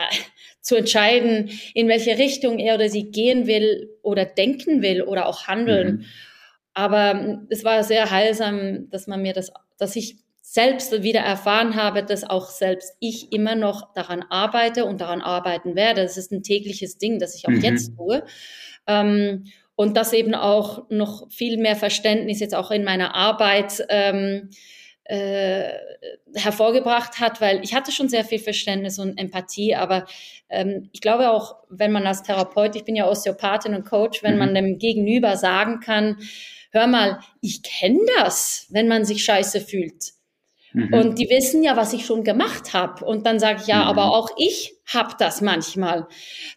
[0.62, 5.48] zu entscheiden, in welche Richtung er oder sie gehen will oder denken will oder auch
[5.48, 5.88] handeln.
[5.88, 6.06] Mhm.
[6.74, 12.04] Aber es war sehr heilsam, dass man mir das dass ich selbst wieder erfahren habe,
[12.04, 16.02] dass auch selbst ich immer noch daran arbeite und daran arbeiten werde.
[16.02, 17.62] Das ist ein tägliches Ding, das ich auch mhm.
[17.62, 18.24] jetzt tue.
[18.88, 24.50] Ähm, und das eben auch noch viel mehr Verständnis jetzt auch in meiner Arbeit ähm,
[25.06, 25.70] äh,
[26.36, 30.06] hervorgebracht hat, weil ich hatte schon sehr viel Verständnis und Empathie, aber
[30.50, 34.34] ähm, ich glaube auch, wenn man als Therapeut, ich bin ja Osteopathin und Coach, wenn
[34.34, 34.40] mhm.
[34.40, 36.18] man dem Gegenüber sagen kann,
[36.72, 40.14] hör mal, ich kenne das, wenn man sich scheiße fühlt.
[40.74, 40.94] Mhm.
[40.94, 43.04] Und die wissen ja, was ich schon gemacht habe.
[43.04, 43.90] Und dann sage ich, ja, mhm.
[43.90, 46.08] aber auch ich habe das manchmal.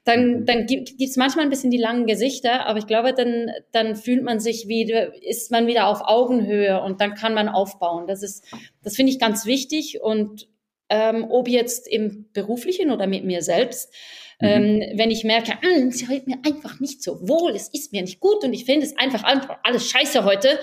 [0.05, 0.47] Dann, mhm.
[0.47, 4.23] dann gibt es manchmal ein bisschen die langen Gesichter, aber ich glaube, dann, dann fühlt
[4.23, 8.07] man sich wieder, ist man wieder auf Augenhöhe und dann kann man aufbauen.
[8.07, 8.45] Das ist,
[8.83, 10.01] das finde ich ganz wichtig.
[10.03, 10.49] Und
[10.89, 13.95] ähm, ob jetzt im beruflichen oder mit mir selbst,
[14.43, 14.49] Mhm.
[14.49, 18.03] Ähm, wenn ich merke, hm, sie hält mir einfach nicht so wohl, es ist mir
[18.03, 20.59] nicht gut und ich finde es einfach, einfach alles scheiße heute,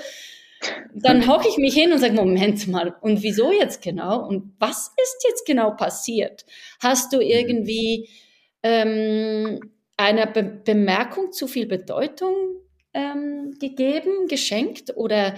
[0.93, 4.27] dann hocke ich mich hin und sage, Moment mal, und wieso jetzt genau?
[4.27, 6.45] Und was ist jetzt genau passiert?
[6.81, 7.23] Hast du mhm.
[7.23, 8.09] irgendwie
[8.63, 9.61] ähm,
[9.95, 12.35] einer Be Bemerkung zu viel Bedeutung
[12.93, 14.91] ähm, gegeben, geschenkt?
[14.97, 15.35] Oder,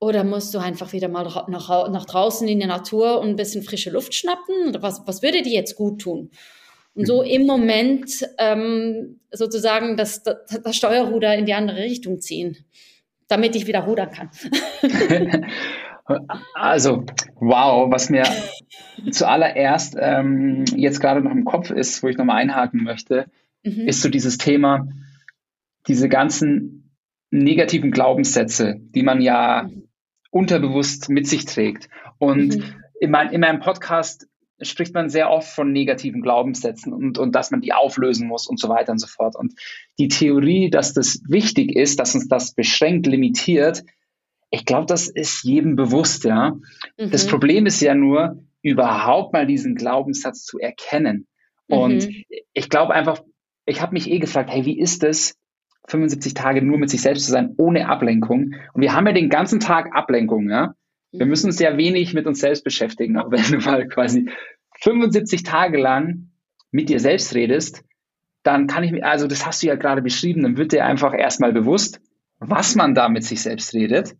[0.00, 3.62] oder musst du einfach wieder mal nach, nach draußen in die Natur und ein bisschen
[3.62, 4.70] frische Luft schnappen?
[4.70, 6.32] Oder was, was würde dir jetzt gut tun?
[6.98, 7.28] Und so mhm.
[7.28, 12.56] im Moment ähm, sozusagen das, das, das Steuerruder in die andere Richtung ziehen
[13.28, 14.30] damit ich wieder rudern kann.
[16.54, 17.04] also,
[17.36, 18.24] wow, was mir
[19.10, 23.26] zuallererst ähm, jetzt gerade noch im Kopf ist, wo ich nochmal einhaken möchte,
[23.62, 23.86] mhm.
[23.86, 24.88] ist so dieses Thema,
[25.86, 26.96] diese ganzen
[27.30, 29.84] negativen Glaubenssätze, die man ja mhm.
[30.30, 31.88] unterbewusst mit sich trägt.
[32.16, 32.74] Und mhm.
[33.00, 34.26] in, mein, in meinem Podcast
[34.60, 38.58] spricht man sehr oft von negativen Glaubenssätzen und, und dass man die auflösen muss und
[38.58, 39.36] so weiter und so fort.
[39.36, 39.54] Und
[39.98, 43.84] die Theorie, dass das wichtig ist, dass uns das beschränkt, limitiert,
[44.50, 46.56] ich glaube, das ist jedem bewusst, ja.
[46.98, 47.10] Mhm.
[47.10, 51.26] Das Problem ist ja nur, überhaupt mal diesen Glaubenssatz zu erkennen.
[51.68, 52.24] Und mhm.
[52.52, 53.22] ich glaube einfach,
[53.66, 55.36] ich habe mich eh gefragt, hey, wie ist es,
[55.88, 58.54] 75 Tage nur mit sich selbst zu sein, ohne Ablenkung?
[58.72, 60.74] Und wir haben ja den ganzen Tag Ablenkung, ja.
[61.12, 64.30] Wir müssen uns ja wenig mit uns selbst beschäftigen, auch wenn du mal quasi
[64.80, 66.30] 75 Tage lang
[66.70, 67.84] mit dir selbst redest,
[68.42, 71.12] dann kann ich mir, also das hast du ja gerade beschrieben, dann wird dir einfach
[71.14, 72.00] erstmal bewusst,
[72.38, 74.16] was man da mit sich selbst redet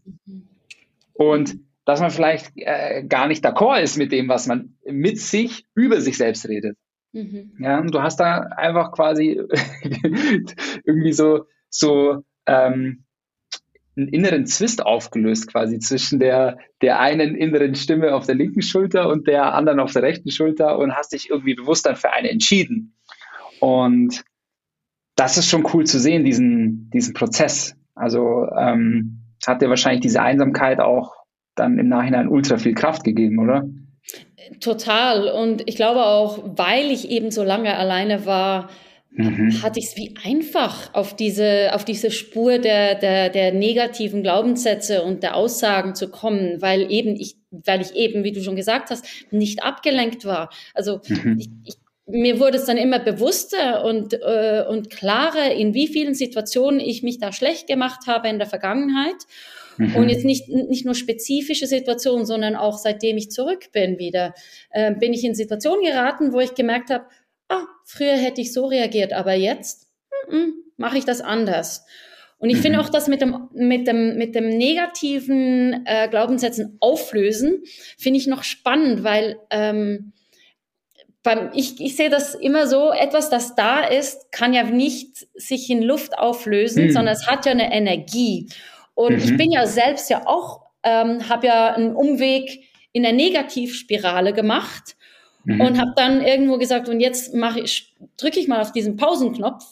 [1.12, 5.64] und dass man vielleicht äh, gar nicht d'accord ist mit dem, was man mit sich
[5.74, 6.76] über sich selbst redet.
[7.12, 7.54] Mhm.
[7.58, 9.40] Ja, und du hast da einfach quasi
[10.84, 13.04] irgendwie so, so ähm,
[13.98, 19.08] einen inneren Zwist aufgelöst, quasi zwischen der, der einen inneren Stimme auf der linken Schulter
[19.08, 22.30] und der anderen auf der rechten Schulter und hast dich irgendwie bewusst dann für eine
[22.30, 22.94] entschieden.
[23.60, 24.24] Und
[25.16, 27.74] das ist schon cool zu sehen, diesen, diesen Prozess.
[27.94, 31.16] Also ähm, hat dir wahrscheinlich diese Einsamkeit auch
[31.56, 33.68] dann im Nachhinein ultra viel Kraft gegeben, oder?
[34.60, 35.28] Total.
[35.28, 38.70] Und ich glaube auch, weil ich eben so lange alleine war,
[39.18, 39.62] mhm.
[39.62, 45.02] hatte ich es wie einfach auf diese, auf diese Spur der, der, der negativen Glaubenssätze
[45.02, 48.90] und der Aussagen zu kommen, weil eben ich, weil ich eben, wie du schon gesagt
[48.90, 50.50] hast, nicht abgelenkt war.
[50.74, 51.36] Also mhm.
[51.38, 51.74] ich, ich
[52.10, 57.02] mir wurde es dann immer bewusster und, äh, und klarer, in wie vielen Situationen ich
[57.02, 59.16] mich da schlecht gemacht habe in der Vergangenheit.
[59.76, 59.94] Mhm.
[59.94, 64.32] Und jetzt nicht, nicht nur spezifische Situationen, sondern auch seitdem ich zurück bin wieder,
[64.70, 67.04] äh, bin ich in Situationen geraten, wo ich gemerkt habe,
[67.48, 69.88] ah, früher hätte ich so reagiert, aber jetzt
[70.76, 71.84] mache ich das anders.
[72.38, 72.62] Und ich mhm.
[72.62, 77.64] finde auch das mit dem, mit dem, mit dem negativen äh, Glaubenssätzen auflösen,
[77.98, 80.12] finde ich noch spannend, weil ähm,
[81.24, 85.68] beim, ich, ich sehe das immer so, etwas, das da ist, kann ja nicht sich
[85.68, 86.92] in Luft auflösen, mhm.
[86.92, 88.48] sondern es hat ja eine Energie.
[88.94, 89.18] Und mhm.
[89.18, 94.96] ich bin ja selbst ja auch, ähm, habe ja einen Umweg in der Negativspirale gemacht
[95.44, 95.60] mhm.
[95.60, 99.64] und habe dann irgendwo gesagt, und jetzt mache ich, drücke ich mal auf diesen Pausenknopf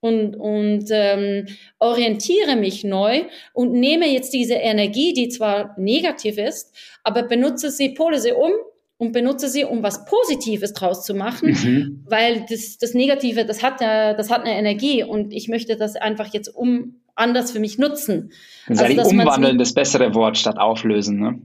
[0.00, 1.46] und, und ähm,
[1.78, 7.90] orientiere mich neu und nehme jetzt diese Energie, die zwar negativ ist, aber benutze sie,
[7.90, 8.52] pole sie um
[8.98, 12.04] und benutze sie, um was Positives draus zu machen, mhm.
[12.06, 15.96] weil das, das Negative, das hat ja, das hat eine Energie und ich möchte das
[15.96, 18.32] einfach jetzt um anders für mich nutzen.
[18.66, 21.40] Also, also umwandeln das bessere Wort statt auflösen, ne?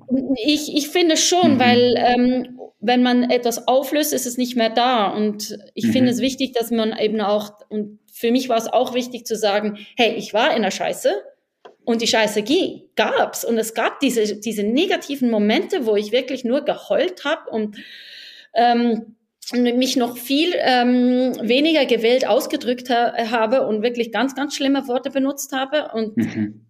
[0.45, 1.59] Ich, ich finde schon, mhm.
[1.59, 5.07] weil ähm, wenn man etwas auflöst, ist es nicht mehr da.
[5.07, 5.91] Und ich mhm.
[5.91, 9.35] finde es wichtig, dass man eben auch, und für mich war es auch wichtig zu
[9.35, 11.13] sagen, hey, ich war in der Scheiße
[11.85, 12.43] und die Scheiße
[12.95, 13.45] gab's.
[13.45, 17.77] Und es gab diese, diese negativen Momente, wo ich wirklich nur geheult habe und
[18.53, 19.15] ähm,
[19.51, 25.09] mich noch viel ähm, weniger gewählt ausgedrückt ha habe und wirklich ganz, ganz schlimme Worte
[25.09, 25.91] benutzt habe.
[25.93, 26.67] Und, mhm.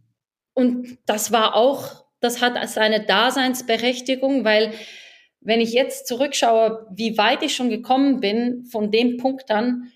[0.54, 4.74] und das war auch, das hat seine Daseinsberechtigung, weil
[5.42, 9.92] wenn ich jetzt zurückschaue, wie weit ich schon gekommen bin, von dem Punkt an,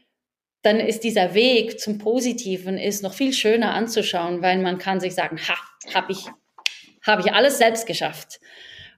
[0.61, 5.15] dann ist dieser Weg zum Positiven ist noch viel schöner anzuschauen, weil man kann sich
[5.15, 5.55] sagen, ha,
[5.93, 6.25] habe ich,
[7.05, 8.39] hab ich alles selbst geschafft.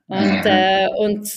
[0.10, 1.30] Und, äh, und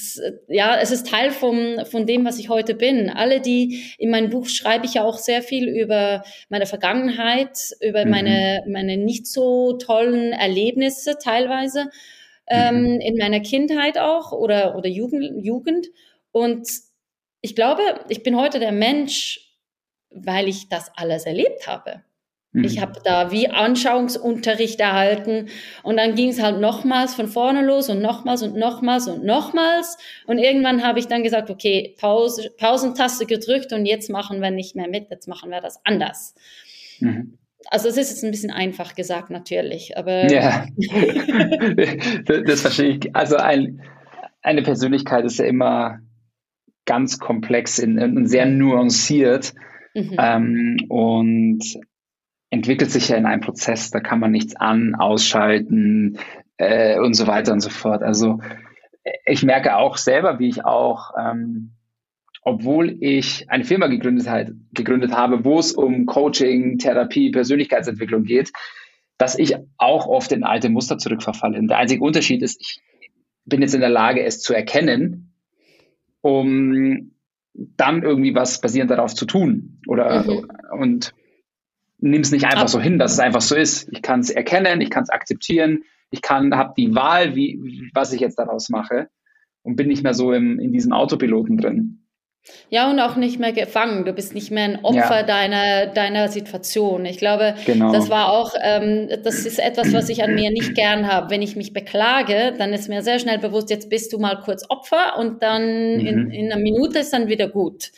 [0.49, 3.11] ja, es ist Teil vom, von dem, was ich heute bin.
[3.11, 8.07] Alle, die in meinem Buch schreibe ich ja auch sehr viel über meine Vergangenheit, über
[8.07, 8.11] mhm.
[8.11, 11.91] meine, meine nicht so tollen Erlebnisse teilweise
[12.49, 13.01] ähm, mhm.
[13.01, 15.89] in meiner Kindheit auch oder, oder Jugend, Jugend.
[16.31, 16.67] Und
[17.43, 19.55] ich glaube, ich bin heute der Mensch,
[20.09, 22.03] weil ich das alles erlebt habe.
[22.53, 22.65] Mhm.
[22.65, 25.49] Ich habe da wie Anschauungsunterricht erhalten
[25.83, 29.97] und dann ging es halt nochmals von vorne los und nochmals und nochmals und nochmals
[30.27, 34.77] und irgendwann habe ich dann gesagt, okay, Pause, Pausentaste gedrückt und jetzt machen wir nicht
[34.77, 36.35] mehr mit, jetzt machen wir das anders.
[37.01, 37.39] Mhm.
[37.71, 40.67] Also es ist jetzt ein bisschen einfach gesagt natürlich, aber ja,
[42.27, 43.15] das verstehe ich.
[43.15, 43.81] Also ein,
[44.43, 46.01] eine Persönlichkeit ist ja immer
[46.85, 49.55] ganz komplex und sehr nuanciert.
[49.95, 50.17] Mhm.
[50.19, 51.61] Ähm, und
[52.53, 56.19] entwickelt sich ja in einem Prozess, da kann man nichts an, ausschalten
[56.59, 58.03] äh, und so weiter und so fort.
[58.03, 58.41] Also
[59.25, 61.73] ich merke auch selber, wie ich auch, ähm,
[62.43, 68.53] obwohl ich eine Firma gegründet, halt, gegründet habe, wo es um Coaching, Therapie, Persönlichkeitsentwicklung geht,
[69.17, 71.59] dass ich auch oft in alte Muster zurückverfalle.
[71.59, 72.83] Und der einzige Unterschied ist, ich
[73.47, 75.33] bin jetzt in der Lage, es zu erkennen,
[76.21, 77.13] um
[77.55, 79.81] dann irgendwie was basierend darauf zu tun.
[79.87, 80.51] Oder mhm.
[80.79, 81.15] und
[82.03, 83.89] nimm es nicht einfach so hin, dass es einfach so ist.
[83.93, 88.13] Ich kann es erkennen, ich kann es akzeptieren, ich kann, habe die Wahl, wie, was
[88.13, 89.09] ich jetzt daraus mache
[89.63, 91.99] und bin nicht mehr so im, in diesem Autopiloten drin.
[92.71, 94.05] Ja, und auch nicht mehr gefangen.
[94.05, 95.23] Du bist nicht mehr ein Opfer ja.
[95.23, 97.05] deiner, deiner Situation.
[97.05, 97.93] Ich glaube, genau.
[97.93, 101.31] das war auch, ähm, das ist etwas, was ich an mir nicht gern habe.
[101.31, 104.65] Wenn ich mich beklage, dann ist mir sehr schnell bewusst, jetzt bist du mal kurz
[104.69, 106.07] Opfer und dann mhm.
[106.07, 107.93] in, in einer Minute ist dann wieder gut.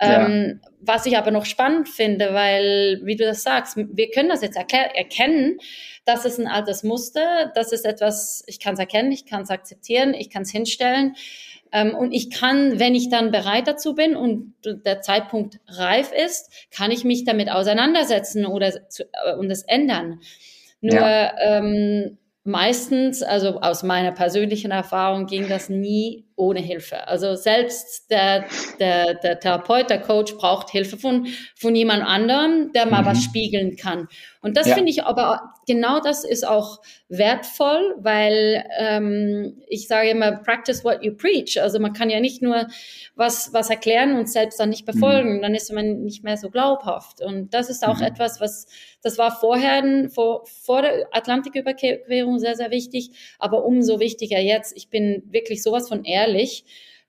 [0.00, 4.40] Ähm, Was ich aber noch spannend finde, weil, wie du das sagst, wir können das
[4.40, 5.58] jetzt erkennen,
[6.06, 9.50] das ist ein altes Muster, das ist etwas, ich kann es erkennen, ich kann es
[9.50, 11.16] akzeptieren, ich kann es hinstellen.
[11.72, 16.50] Ähm, und ich kann, wenn ich dann bereit dazu bin und der Zeitpunkt reif ist,
[16.70, 20.20] kann ich mich damit auseinandersetzen oder zu, äh, und es ändern.
[20.80, 21.32] Nur ja.
[21.38, 27.06] ähm, meistens, also aus meiner persönlichen Erfahrung, ging das nie ohne Hilfe.
[27.06, 28.46] Also selbst der,
[28.80, 33.06] der, der Therapeut, der Coach braucht Hilfe von, von jemand anderem, der mal mhm.
[33.06, 34.08] was spiegeln kann.
[34.42, 34.74] Und das ja.
[34.74, 41.02] finde ich aber, genau das ist auch wertvoll, weil ähm, ich sage immer, practice what
[41.02, 41.60] you preach.
[41.60, 42.66] Also man kann ja nicht nur
[43.16, 45.42] was, was erklären und selbst dann nicht befolgen, mhm.
[45.42, 47.20] dann ist man nicht mehr so glaubhaft.
[47.20, 48.06] Und das ist auch mhm.
[48.06, 48.66] etwas, was,
[49.02, 54.74] das war vorher, vor, vor der Atlantiküberquerung sehr, sehr wichtig, aber umso wichtiger jetzt.
[54.74, 56.29] Ich bin wirklich sowas von ehrlich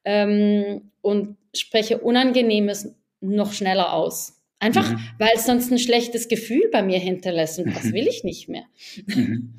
[0.05, 4.37] ähm, und spreche Unangenehmes noch schneller aus.
[4.59, 4.99] Einfach, mhm.
[5.17, 7.93] weil es sonst ein schlechtes Gefühl bei mir hinterlässt und das mhm.
[7.93, 8.63] will ich nicht mehr.
[9.07, 9.55] Mhm.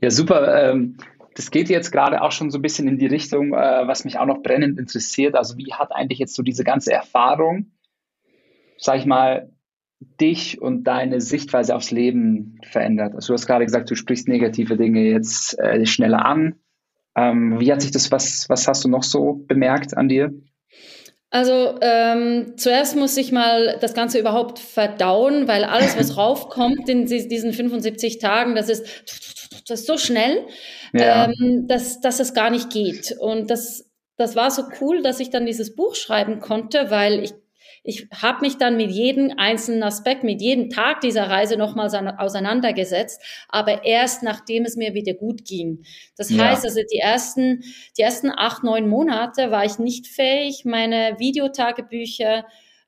[0.00, 0.70] Ja, super.
[0.70, 0.96] Ähm,
[1.34, 4.18] das geht jetzt gerade auch schon so ein bisschen in die Richtung, äh, was mich
[4.18, 5.34] auch noch brennend interessiert.
[5.34, 7.72] Also wie hat eigentlich jetzt so diese ganze Erfahrung,
[8.78, 9.50] sag ich mal,
[10.20, 13.14] dich und deine Sichtweise aufs Leben verändert?
[13.14, 16.54] Also du hast gerade gesagt, du sprichst negative Dinge jetzt äh, schneller an.
[17.16, 20.32] Ähm, wie hat sich das, was, was hast du noch so bemerkt an dir?
[21.30, 27.06] Also ähm, zuerst muss ich mal das Ganze überhaupt verdauen, weil alles, was raufkommt in
[27.06, 28.86] diesen 75 Tagen, das ist,
[29.66, 30.46] das ist so schnell,
[30.92, 31.24] ja.
[31.24, 33.16] ähm, dass, dass es gar nicht geht.
[33.18, 37.34] Und das, das war so cool, dass ich dann dieses Buch schreiben konnte, weil ich
[37.86, 41.86] ich habe mich dann mit jedem einzelnen Aspekt, mit jedem Tag dieser Reise nochmal
[42.18, 45.84] auseinandergesetzt, aber erst nachdem es mir wieder gut ging.
[46.16, 46.44] Das ja.
[46.44, 47.62] heißt also, die ersten,
[47.98, 52.46] die ersten acht, neun Monate war ich nicht fähig, meine Videotagebücher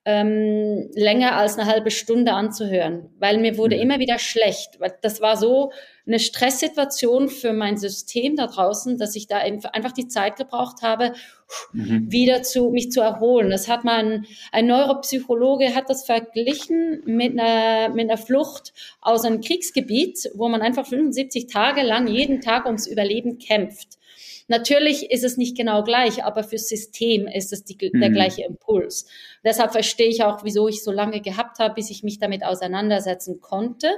[0.08, 3.82] ähm, länger als eine halbe Stunde anzuhören, weil mir wurde mhm.
[3.82, 4.78] immer wieder schlecht.
[5.02, 5.72] Das war so
[6.06, 11.12] eine Stresssituation für mein System da draußen, dass ich da einfach die Zeit gebraucht habe,
[11.72, 12.06] mhm.
[12.08, 13.50] wieder zu mich zu erholen.
[13.50, 19.40] Das hat man ein Neuropsychologe hat das verglichen mit einer mit einer Flucht aus einem
[19.40, 23.98] Kriegsgebiet, wo man einfach 75 Tage lang jeden Tag ums Überleben kämpft.
[24.48, 28.00] Natürlich ist es nicht genau gleich, aber fürs System ist es die, mhm.
[28.00, 29.06] der gleiche Impuls.
[29.44, 33.40] Deshalb verstehe ich auch, wieso ich so lange gehabt habe, bis ich mich damit auseinandersetzen
[33.40, 33.90] konnte.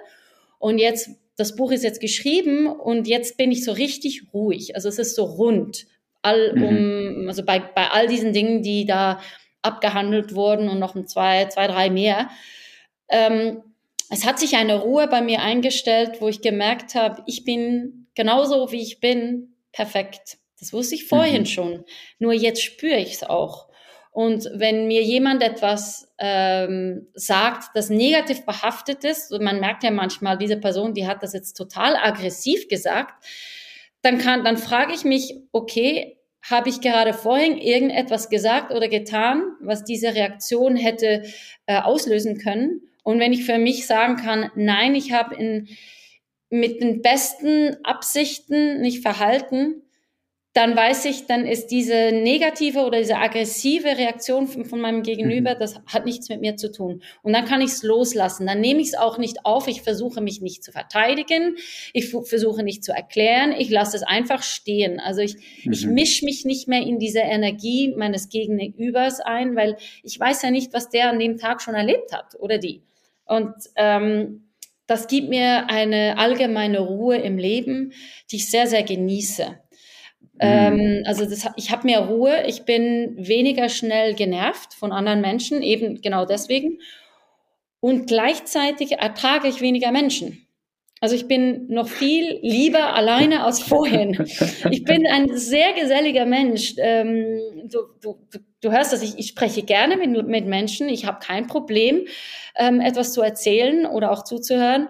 [0.58, 4.74] Und jetzt, das Buch ist jetzt geschrieben und jetzt bin ich so richtig ruhig.
[4.74, 5.87] Also es ist so rund.
[6.22, 6.64] All mhm.
[6.64, 9.20] um, also bei, bei all diesen Dingen, die da
[9.61, 12.30] abgehandelt wurden und noch ein zwei, zwei, drei mehr.
[13.11, 13.62] Ähm,
[14.11, 18.72] es hat sich eine Ruhe bei mir eingestellt, wo ich gemerkt habe, ich bin genauso
[18.72, 20.38] wie ich bin, perfekt.
[20.59, 21.47] Das wusste ich vorhin mhm.
[21.47, 21.85] schon.
[22.19, 23.69] Nur jetzt spüre ich es auch.
[24.11, 29.93] Und wenn mir jemand etwas ähm, sagt, das negativ behaftet ist, und man merkt ja
[29.93, 33.25] manchmal, diese Person, die hat das jetzt total aggressiv gesagt,
[34.03, 39.43] dann kann, dann frage ich mich, okay, habe ich gerade vorhin irgendetwas gesagt oder getan,
[39.61, 41.23] was diese Reaktion hätte
[41.67, 42.81] äh, auslösen können?
[43.05, 45.69] Und wenn ich für mich sagen kann, nein, ich habe in
[46.50, 49.82] mit den besten Absichten nicht verhalten,
[50.58, 55.54] dann weiß ich, dann ist diese negative oder diese aggressive Reaktion von, von meinem Gegenüber,
[55.54, 55.58] mhm.
[55.61, 57.00] das hat nichts mit mir zu tun.
[57.22, 58.44] Und dann kann ich es loslassen.
[58.44, 59.68] Dann nehme ich es auch nicht auf.
[59.68, 61.56] Ich versuche mich nicht zu verteidigen.
[61.92, 63.52] Ich versuche nicht zu erklären.
[63.56, 64.98] Ich lasse es einfach stehen.
[64.98, 65.72] Also ich, mhm.
[65.72, 70.50] ich mische mich nicht mehr in diese Energie meines Gegenübers ein, weil ich weiß ja
[70.50, 72.82] nicht, was der an dem Tag schon erlebt hat oder die.
[73.26, 74.47] Und ähm,
[74.88, 77.92] das gibt mir eine allgemeine Ruhe im Leben,
[78.33, 79.59] die ich sehr, sehr genieße.
[80.40, 81.03] Ähm, mhm.
[81.05, 86.01] also das, ich habe mehr Ruhe, ich bin weniger schnell genervt von anderen Menschen, eben
[86.01, 86.79] genau deswegen.
[87.81, 90.46] Und gleichzeitig ertrage ich weniger Menschen.
[91.01, 94.27] Also ich bin noch viel lieber alleine als vorhin.
[94.70, 96.74] Ich bin ein sehr geselliger Mensch.
[96.79, 100.88] Ähm, du, du, du hörst das, ich, ich spreche gerne mit, mit Menschen.
[100.88, 102.07] Ich habe kein Problem,
[102.57, 104.88] ähm, etwas zu erzählen oder auch zuzuhören.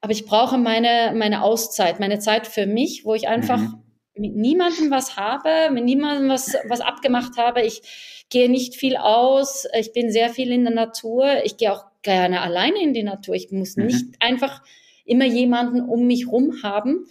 [0.00, 3.82] Aber ich brauche meine, meine Auszeit, meine Zeit für mich, wo ich einfach mhm
[4.18, 7.62] mit niemandem was habe, mit niemandem was, was abgemacht habe.
[7.62, 7.82] Ich
[8.30, 9.66] gehe nicht viel aus.
[9.78, 11.44] Ich bin sehr viel in der Natur.
[11.44, 13.34] Ich gehe auch gerne alleine in die Natur.
[13.34, 13.86] Ich muss mhm.
[13.86, 14.62] nicht einfach
[15.04, 17.06] immer jemanden um mich rum haben.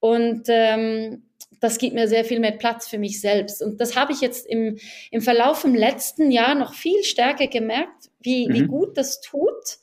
[0.00, 1.25] Und ähm,
[1.60, 3.62] das gibt mir sehr viel mehr Platz für mich selbst.
[3.62, 4.76] Und das habe ich jetzt im,
[5.10, 8.54] im Verlauf im letzten Jahr noch viel stärker gemerkt, wie, mhm.
[8.54, 9.78] wie gut das tut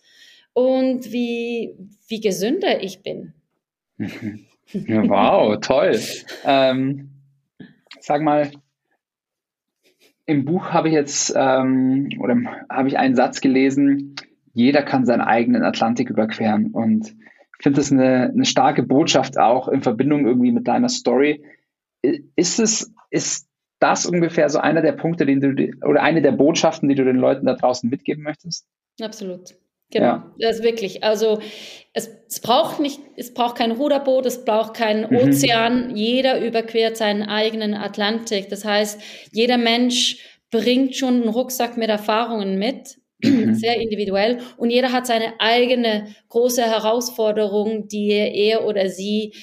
[0.54, 1.76] und wie,
[2.08, 3.34] wie gesünder ich bin.
[3.98, 4.46] Mhm.
[4.88, 6.00] Ja, wow, toll.
[6.46, 7.10] Ähm,
[8.00, 8.52] sag mal,
[10.26, 12.38] im Buch habe ich jetzt ähm, oder
[12.70, 14.16] habe ich einen Satz gelesen,
[14.54, 16.72] jeder kann seinen eigenen Atlantik überqueren.
[16.72, 21.44] Und ich finde das eine, eine starke Botschaft auch in Verbindung irgendwie mit deiner Story.
[22.04, 23.48] Ist es, ist
[23.80, 27.18] das ungefähr so einer der Punkte, den du oder eine der Botschaften, die du den
[27.18, 28.68] Leuten da draußen mitgeben möchtest?
[29.02, 29.56] Absolut.
[29.94, 30.34] Genau, ja.
[30.40, 31.04] das wirklich.
[31.04, 31.40] Also
[31.94, 35.18] es, es, braucht nicht, es braucht kein Ruderboot, es braucht keinen mhm.
[35.18, 35.96] Ozean.
[35.96, 38.50] Jeder überquert seinen eigenen Atlantik.
[38.50, 39.00] Das heißt,
[39.32, 40.18] jeder Mensch
[40.50, 43.54] bringt schon einen Rucksack mit Erfahrungen mit, mhm.
[43.54, 44.40] sehr individuell.
[44.58, 49.34] Und jeder hat seine eigene große Herausforderung, die er oder sie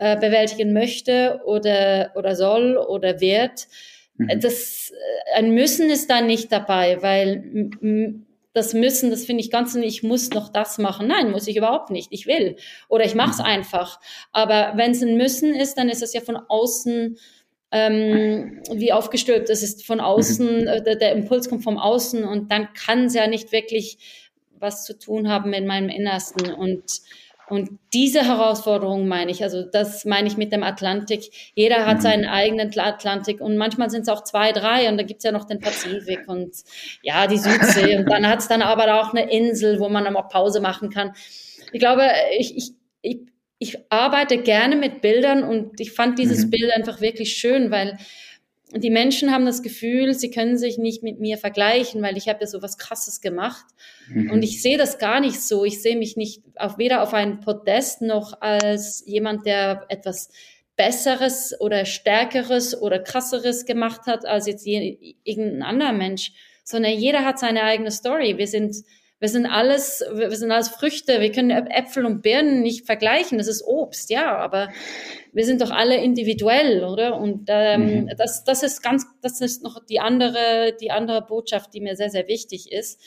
[0.00, 3.68] äh, bewältigen möchte oder, oder soll oder wird.
[4.16, 4.40] Mhm.
[4.40, 8.18] Das, äh, ein Müssen ist da nicht dabei, weil
[8.54, 11.06] das Müssen, das finde ich ganz, ich muss noch das machen.
[11.06, 12.08] Nein, muss ich überhaupt nicht.
[12.12, 12.56] Ich will.
[12.88, 13.44] Oder ich mache es mhm.
[13.44, 14.00] einfach.
[14.32, 17.18] Aber wenn es ein Müssen ist, dann ist es ja von außen
[17.70, 19.50] ähm, wie aufgestülpt.
[19.50, 20.66] Das ist von außen, mhm.
[20.66, 23.98] äh, der, der Impuls kommt vom Außen und dann kann es ja nicht wirklich
[24.58, 26.54] was zu tun haben mit meinem Innersten.
[26.54, 27.02] Und
[27.50, 31.22] und diese Herausforderung meine ich, also das meine ich mit dem Atlantik.
[31.54, 32.02] Jeder hat mhm.
[32.02, 35.44] seinen eigenen Atlantik und manchmal sind es auch zwei, drei und da gibt's ja noch
[35.44, 36.54] den Pazifik und
[37.02, 40.28] ja, die Südsee und dann hat's dann aber auch eine Insel, wo man dann auch
[40.28, 41.12] Pause machen kann.
[41.72, 42.08] Ich glaube,
[42.38, 42.70] ich, ich,
[43.02, 43.18] ich,
[43.58, 46.50] ich arbeite gerne mit Bildern und ich fand dieses mhm.
[46.50, 47.98] Bild einfach wirklich schön, weil
[48.72, 52.40] die Menschen haben das Gefühl, sie können sich nicht mit mir vergleichen, weil ich habe
[52.40, 53.64] ja so was Krasses gemacht.
[54.08, 54.30] Mhm.
[54.30, 55.64] Und ich sehe das gar nicht so.
[55.64, 60.30] Ich sehe mich nicht auf, weder auf ein Podest noch als jemand, der etwas
[60.76, 66.32] Besseres oder Stärkeres oder Krasseres gemacht hat als jetzt irgendein anderer Mensch,
[66.64, 68.38] sondern jeder hat seine eigene Story.
[68.38, 68.76] Wir sind
[69.20, 71.20] wir sind alles, wir sind alles Früchte.
[71.20, 73.36] Wir können Äpfel und Birnen nicht vergleichen.
[73.36, 74.70] Das ist Obst, ja, aber
[75.32, 77.20] wir sind doch alle individuell, oder?
[77.20, 78.10] Und ähm, mhm.
[78.16, 82.08] das, das ist ganz, das ist noch die andere, die andere Botschaft, die mir sehr,
[82.08, 83.00] sehr wichtig ist.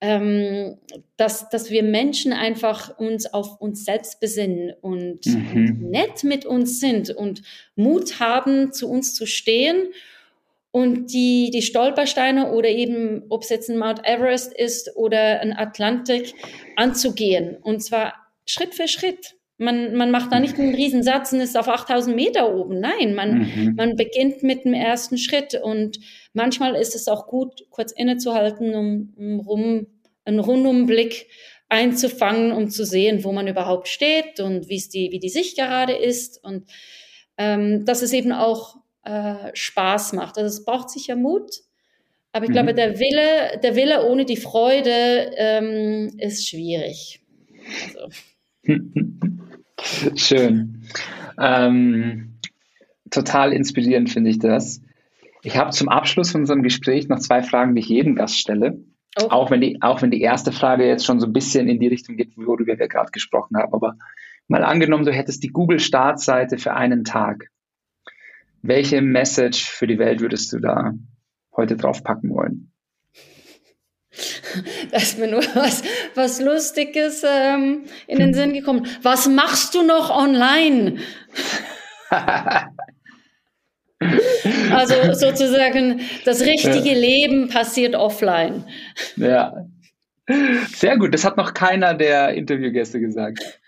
[0.00, 0.78] Ähm,
[1.16, 5.50] dass, dass wir Menschen einfach uns auf uns selbst besinnen und, mhm.
[5.54, 7.42] und nett mit uns sind und
[7.76, 9.92] Mut haben, zu uns zu stehen
[10.72, 15.52] und die, die Stolpersteine oder eben, ob es jetzt ein Mount Everest ist oder ein
[15.52, 16.34] Atlantik,
[16.76, 17.58] anzugehen.
[17.62, 18.14] Und zwar
[18.46, 19.36] Schritt für Schritt.
[19.58, 22.80] Man, man macht da nicht einen Riesensatz und ist auf 8000 Meter oben.
[22.80, 23.74] Nein, man, mhm.
[23.76, 25.54] man beginnt mit dem ersten Schritt.
[25.62, 26.00] Und
[26.32, 29.86] manchmal ist es auch gut, kurz innezuhalten, um, um rum,
[30.24, 31.26] einen Rundumblick
[31.68, 35.92] einzufangen, um zu sehen, wo man überhaupt steht und wie die, wie die Sicht gerade
[35.92, 36.42] ist.
[36.42, 36.64] Und
[37.36, 40.38] ähm, dass es eben auch äh, Spaß macht.
[40.38, 41.50] Also es braucht sicher Mut,
[42.32, 42.54] aber ich mhm.
[42.54, 47.20] glaube, der Wille, der Wille ohne die Freude ähm, ist schwierig.
[47.86, 48.08] Also.
[50.16, 50.82] Schön.
[51.38, 52.38] Ähm,
[53.10, 54.80] total inspirierend finde ich das.
[55.42, 58.78] Ich habe zum Abschluss von unserem Gespräch noch zwei Fragen, die ich jedem Gast stelle.
[59.20, 59.26] Oh.
[59.28, 61.88] Auch, wenn die, auch wenn die erste Frage jetzt schon so ein bisschen in die
[61.88, 63.74] Richtung geht, worüber wir gerade gesprochen haben.
[63.74, 63.96] Aber
[64.48, 67.48] mal angenommen, du hättest die Google-Startseite für einen Tag.
[68.62, 70.92] Welche Message für die Welt würdest du da
[71.56, 72.72] heute drauf packen wollen?
[74.90, 75.82] Da ist mir nur was,
[76.14, 78.86] was Lustiges ähm, in den Sinn gekommen.
[79.00, 80.98] Was machst du noch online?
[84.72, 86.98] Also sozusagen, das richtige ja.
[86.98, 88.64] Leben passiert offline.
[89.14, 89.68] Ja.
[90.74, 93.60] Sehr gut, das hat noch keiner der Interviewgäste gesagt.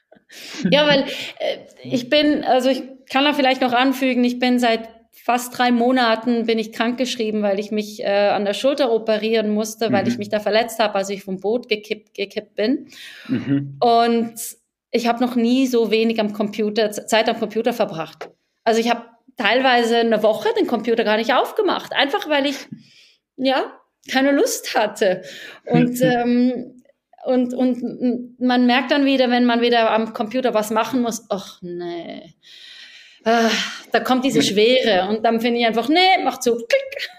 [0.70, 1.04] Ja, weil
[1.38, 4.88] äh, ich bin, also ich kann da vielleicht noch anfügen, ich bin seit
[5.24, 9.92] fast drei Monaten bin ich krankgeschrieben, weil ich mich äh, an der Schulter operieren musste,
[9.92, 10.18] weil ich mhm.
[10.18, 12.88] mich da verletzt habe, als ich vom Boot gekippt, gekippt bin.
[13.28, 13.78] Mhm.
[13.80, 14.34] Und
[14.90, 18.28] ich habe noch nie so wenig am Computer, Zeit am Computer verbracht.
[18.64, 19.02] Also ich habe
[19.36, 22.56] teilweise eine Woche den Computer gar nicht aufgemacht, einfach weil ich
[23.36, 23.72] ja
[24.10, 25.22] keine Lust hatte.
[25.64, 26.82] Und ähm,
[27.24, 31.58] und, und man merkt dann wieder, wenn man wieder am Computer was machen muss, ach
[31.62, 32.34] nee,
[33.24, 33.50] ah,
[33.92, 37.10] da kommt diese Schwere und dann finde ich einfach, nee, mach zu, klick.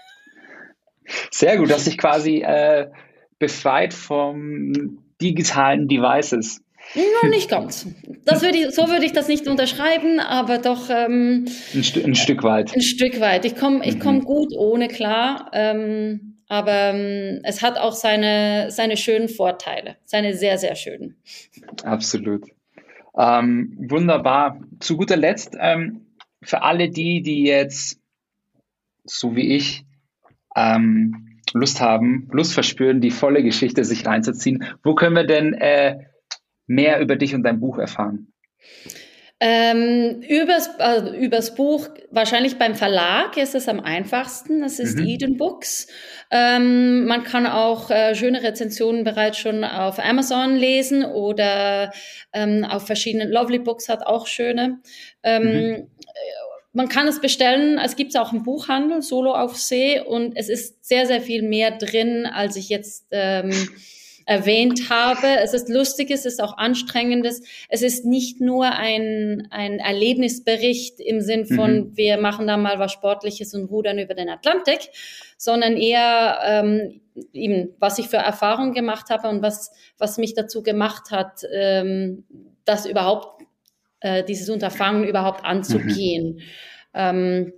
[1.30, 2.88] Sehr gut, dass sich quasi äh,
[3.38, 6.60] befreit vom digitalen Devices.
[6.94, 7.86] Ja, nicht ganz.
[8.24, 12.14] Das würde ich, so würde ich das nicht unterschreiben, aber doch ähm, ein, St ein,
[12.14, 12.74] Stück weit.
[12.74, 13.44] Ein Stück weit.
[13.44, 14.24] Ich komme ich komm mhm.
[14.24, 15.50] gut ohne klar.
[15.52, 21.16] Ähm, aber ähm, es hat auch seine, seine schönen Vorteile, seine sehr, sehr schönen.
[21.82, 22.44] Absolut.
[23.16, 24.60] Ähm, wunderbar.
[24.80, 26.06] Zu guter Letzt, ähm,
[26.42, 28.00] für alle die, die jetzt,
[29.04, 29.84] so wie ich,
[30.54, 35.98] ähm, Lust haben, Lust verspüren, die volle Geschichte sich reinzuziehen, wo können wir denn äh,
[36.66, 38.32] mehr über dich und dein Buch erfahren?
[39.38, 44.62] Ähm, übers, also übers Buch, wahrscheinlich beim Verlag ist es am einfachsten.
[44.62, 45.06] Das ist mhm.
[45.06, 45.88] Eden Books.
[46.30, 51.92] Ähm, man kann auch äh, schöne Rezensionen bereits schon auf Amazon lesen oder
[52.32, 54.80] ähm, auf verschiedenen Lovely Books hat auch schöne.
[55.22, 55.90] Ähm, mhm.
[56.72, 57.78] Man kann es bestellen.
[57.78, 61.70] Es gibt auch im Buchhandel, Solo auf See, und es ist sehr, sehr viel mehr
[61.70, 63.50] drin, als ich jetzt ähm,
[64.26, 65.38] erwähnt habe.
[65.42, 67.42] Es ist lustiges, es ist auch anstrengendes.
[67.68, 71.96] Es ist nicht nur ein, ein Erlebnisbericht im Sinn von, mhm.
[71.96, 74.80] wir machen da mal was Sportliches und rudern über den Atlantik,
[75.38, 77.00] sondern eher ähm,
[77.32, 82.24] eben, was ich für Erfahrungen gemacht habe und was, was mich dazu gemacht hat, ähm,
[82.64, 83.44] das überhaupt,
[84.00, 86.34] äh, dieses Unterfangen überhaupt anzugehen.
[86.34, 86.42] Mhm.
[86.94, 87.52] Ähm,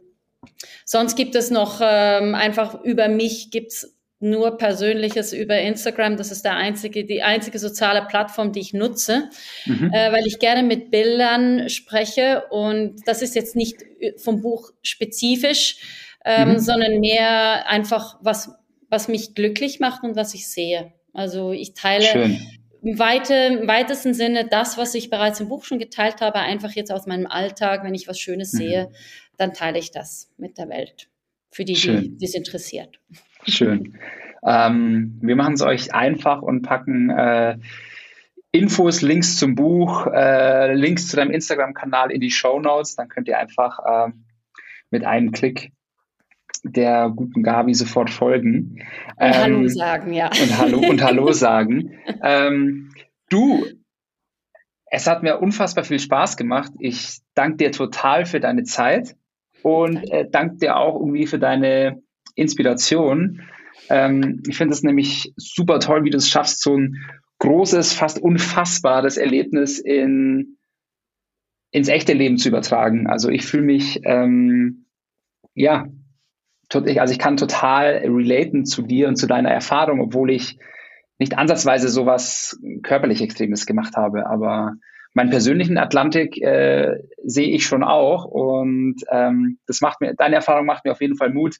[0.84, 6.16] sonst gibt es noch ähm, einfach über mich gibt's nur Persönliches über Instagram.
[6.16, 9.30] Das ist der einzige, die einzige soziale Plattform, die ich nutze,
[9.66, 9.92] mhm.
[9.92, 12.44] äh, weil ich gerne mit Bildern spreche.
[12.50, 13.76] Und das ist jetzt nicht
[14.16, 15.76] vom Buch spezifisch,
[16.24, 16.58] ähm, mhm.
[16.58, 18.50] sondern mehr einfach, was,
[18.88, 20.92] was mich glücklich macht und was ich sehe.
[21.12, 22.40] Also ich teile Schön.
[22.82, 26.72] Im, weite, im weitesten Sinne das, was ich bereits im Buch schon geteilt habe, einfach
[26.72, 27.84] jetzt aus meinem Alltag.
[27.84, 28.58] Wenn ich was Schönes mhm.
[28.58, 28.90] sehe,
[29.36, 31.08] dann teile ich das mit der Welt.
[31.50, 32.18] Für die, Schön.
[32.18, 33.00] die es interessiert.
[33.46, 33.98] Schön.
[34.44, 37.58] Ähm, wir machen es euch einfach und packen äh,
[38.50, 42.96] Infos, Links zum Buch, äh, Links zu deinem Instagram-Kanal in die Show Notes.
[42.96, 44.12] Dann könnt ihr einfach äh,
[44.90, 45.72] mit einem Klick
[46.64, 48.82] der guten Gabi sofort folgen.
[49.16, 50.26] Und ähm, Hallo sagen, ja.
[50.26, 51.92] Und Hallo und Hallo sagen.
[52.22, 52.92] ähm,
[53.28, 53.64] du,
[54.86, 56.72] es hat mir unfassbar viel Spaß gemacht.
[56.78, 59.14] Ich danke dir total für deine Zeit
[59.62, 62.02] und äh, danke dir auch irgendwie für deine
[62.38, 63.42] Inspiration.
[63.90, 66.96] Ähm, ich finde es nämlich super toll, wie du es schaffst, so ein
[67.38, 70.58] großes, fast unfassbares Erlebnis in,
[71.70, 73.06] ins echte Leben zu übertragen.
[73.06, 74.86] Also ich fühle mich, ähm,
[75.54, 75.86] ja,
[76.72, 80.58] also ich kann total relaten zu dir und zu deiner Erfahrung, obwohl ich
[81.18, 84.74] nicht ansatzweise sowas körperlich Extremes gemacht habe, aber
[85.14, 90.66] meinen persönlichen Atlantik äh, sehe ich schon auch und ähm, das macht mir, deine Erfahrung
[90.66, 91.56] macht mir auf jeden Fall Mut,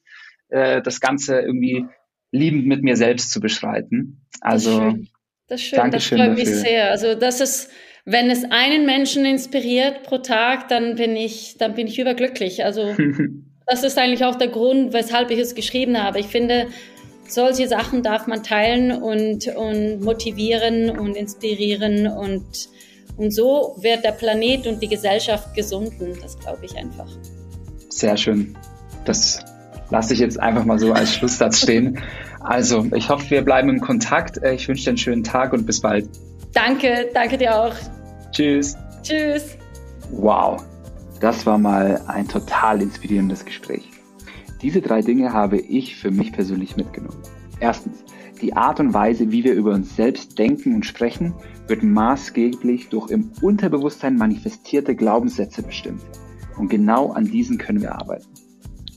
[0.49, 1.87] äh, das Ganze irgendwie
[2.31, 4.27] liebend mit mir selbst zu beschreiten.
[4.41, 4.95] Also,
[5.49, 6.19] das ist schön, das, schön.
[6.19, 6.91] das freut mich sehr.
[6.91, 7.71] Also, das ist,
[8.05, 12.65] wenn es einen Menschen inspiriert pro Tag, dann bin ich, dann bin ich überglücklich.
[12.65, 12.95] Also,
[13.67, 16.21] das ist eigentlich auch der Grund, weshalb ich es geschrieben habe.
[16.21, 16.69] Ich finde,
[17.27, 22.69] solche Sachen darf man teilen und, und motivieren und inspirieren und,
[23.17, 26.17] und so wird der Planet und die Gesellschaft gesunden.
[26.23, 27.09] Das glaube ich einfach.
[27.91, 28.57] Sehr schön.
[29.05, 29.45] Das
[29.91, 32.01] lasse ich jetzt einfach mal so als Schlusssatz stehen.
[32.41, 34.39] Also, ich hoffe, wir bleiben im Kontakt.
[34.43, 36.09] Äh, ich wünsche dir einen schönen Tag und bis bald.
[36.53, 37.75] Danke, danke dir auch.
[38.33, 38.77] Tschüss.
[39.03, 39.57] Tschüss.
[40.11, 40.65] Wow,
[41.21, 43.89] das war mal ein total inspirierendes Gespräch.
[44.63, 47.23] Diese drei Dinge habe ich für mich persönlich mitgenommen.
[47.61, 48.05] Erstens,
[48.41, 51.35] die Art und Weise, wie wir über uns selbst denken und sprechen,
[51.67, 56.03] wird maßgeblich durch im Unterbewusstsein manifestierte Glaubenssätze bestimmt.
[56.57, 58.27] Und genau an diesen können wir arbeiten.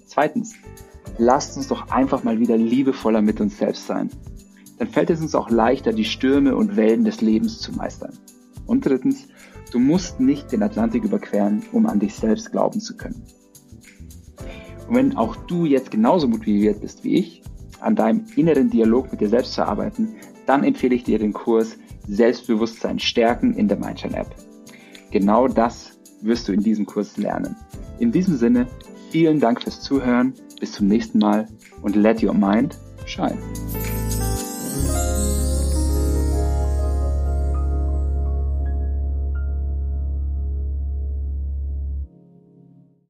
[0.06, 0.56] Zweitens,
[1.18, 4.10] lasst uns doch einfach mal wieder liebevoller mit uns selbst sein.
[4.78, 8.18] Dann fällt es uns auch leichter, die Stürme und Wellen des Lebens zu meistern.
[8.66, 9.28] Und drittens,
[9.72, 13.24] du musst nicht den Atlantik überqueren, um an dich selbst glauben zu können.
[14.88, 17.42] Und wenn auch du jetzt genauso motiviert bist wie ich,
[17.80, 21.78] an deinem inneren Dialog mit dir selbst zu arbeiten, dann empfehle ich dir den Kurs
[22.08, 24.36] Selbstbewusstsein stärken in der Mindshine App.
[25.12, 27.56] Genau das wirst du in diesem Kurs lernen.
[28.00, 28.68] In diesem Sinne,
[29.12, 31.50] vielen Dank fürs Zuhören, bis zum nächsten Mal
[31.82, 33.38] und let your mind shine.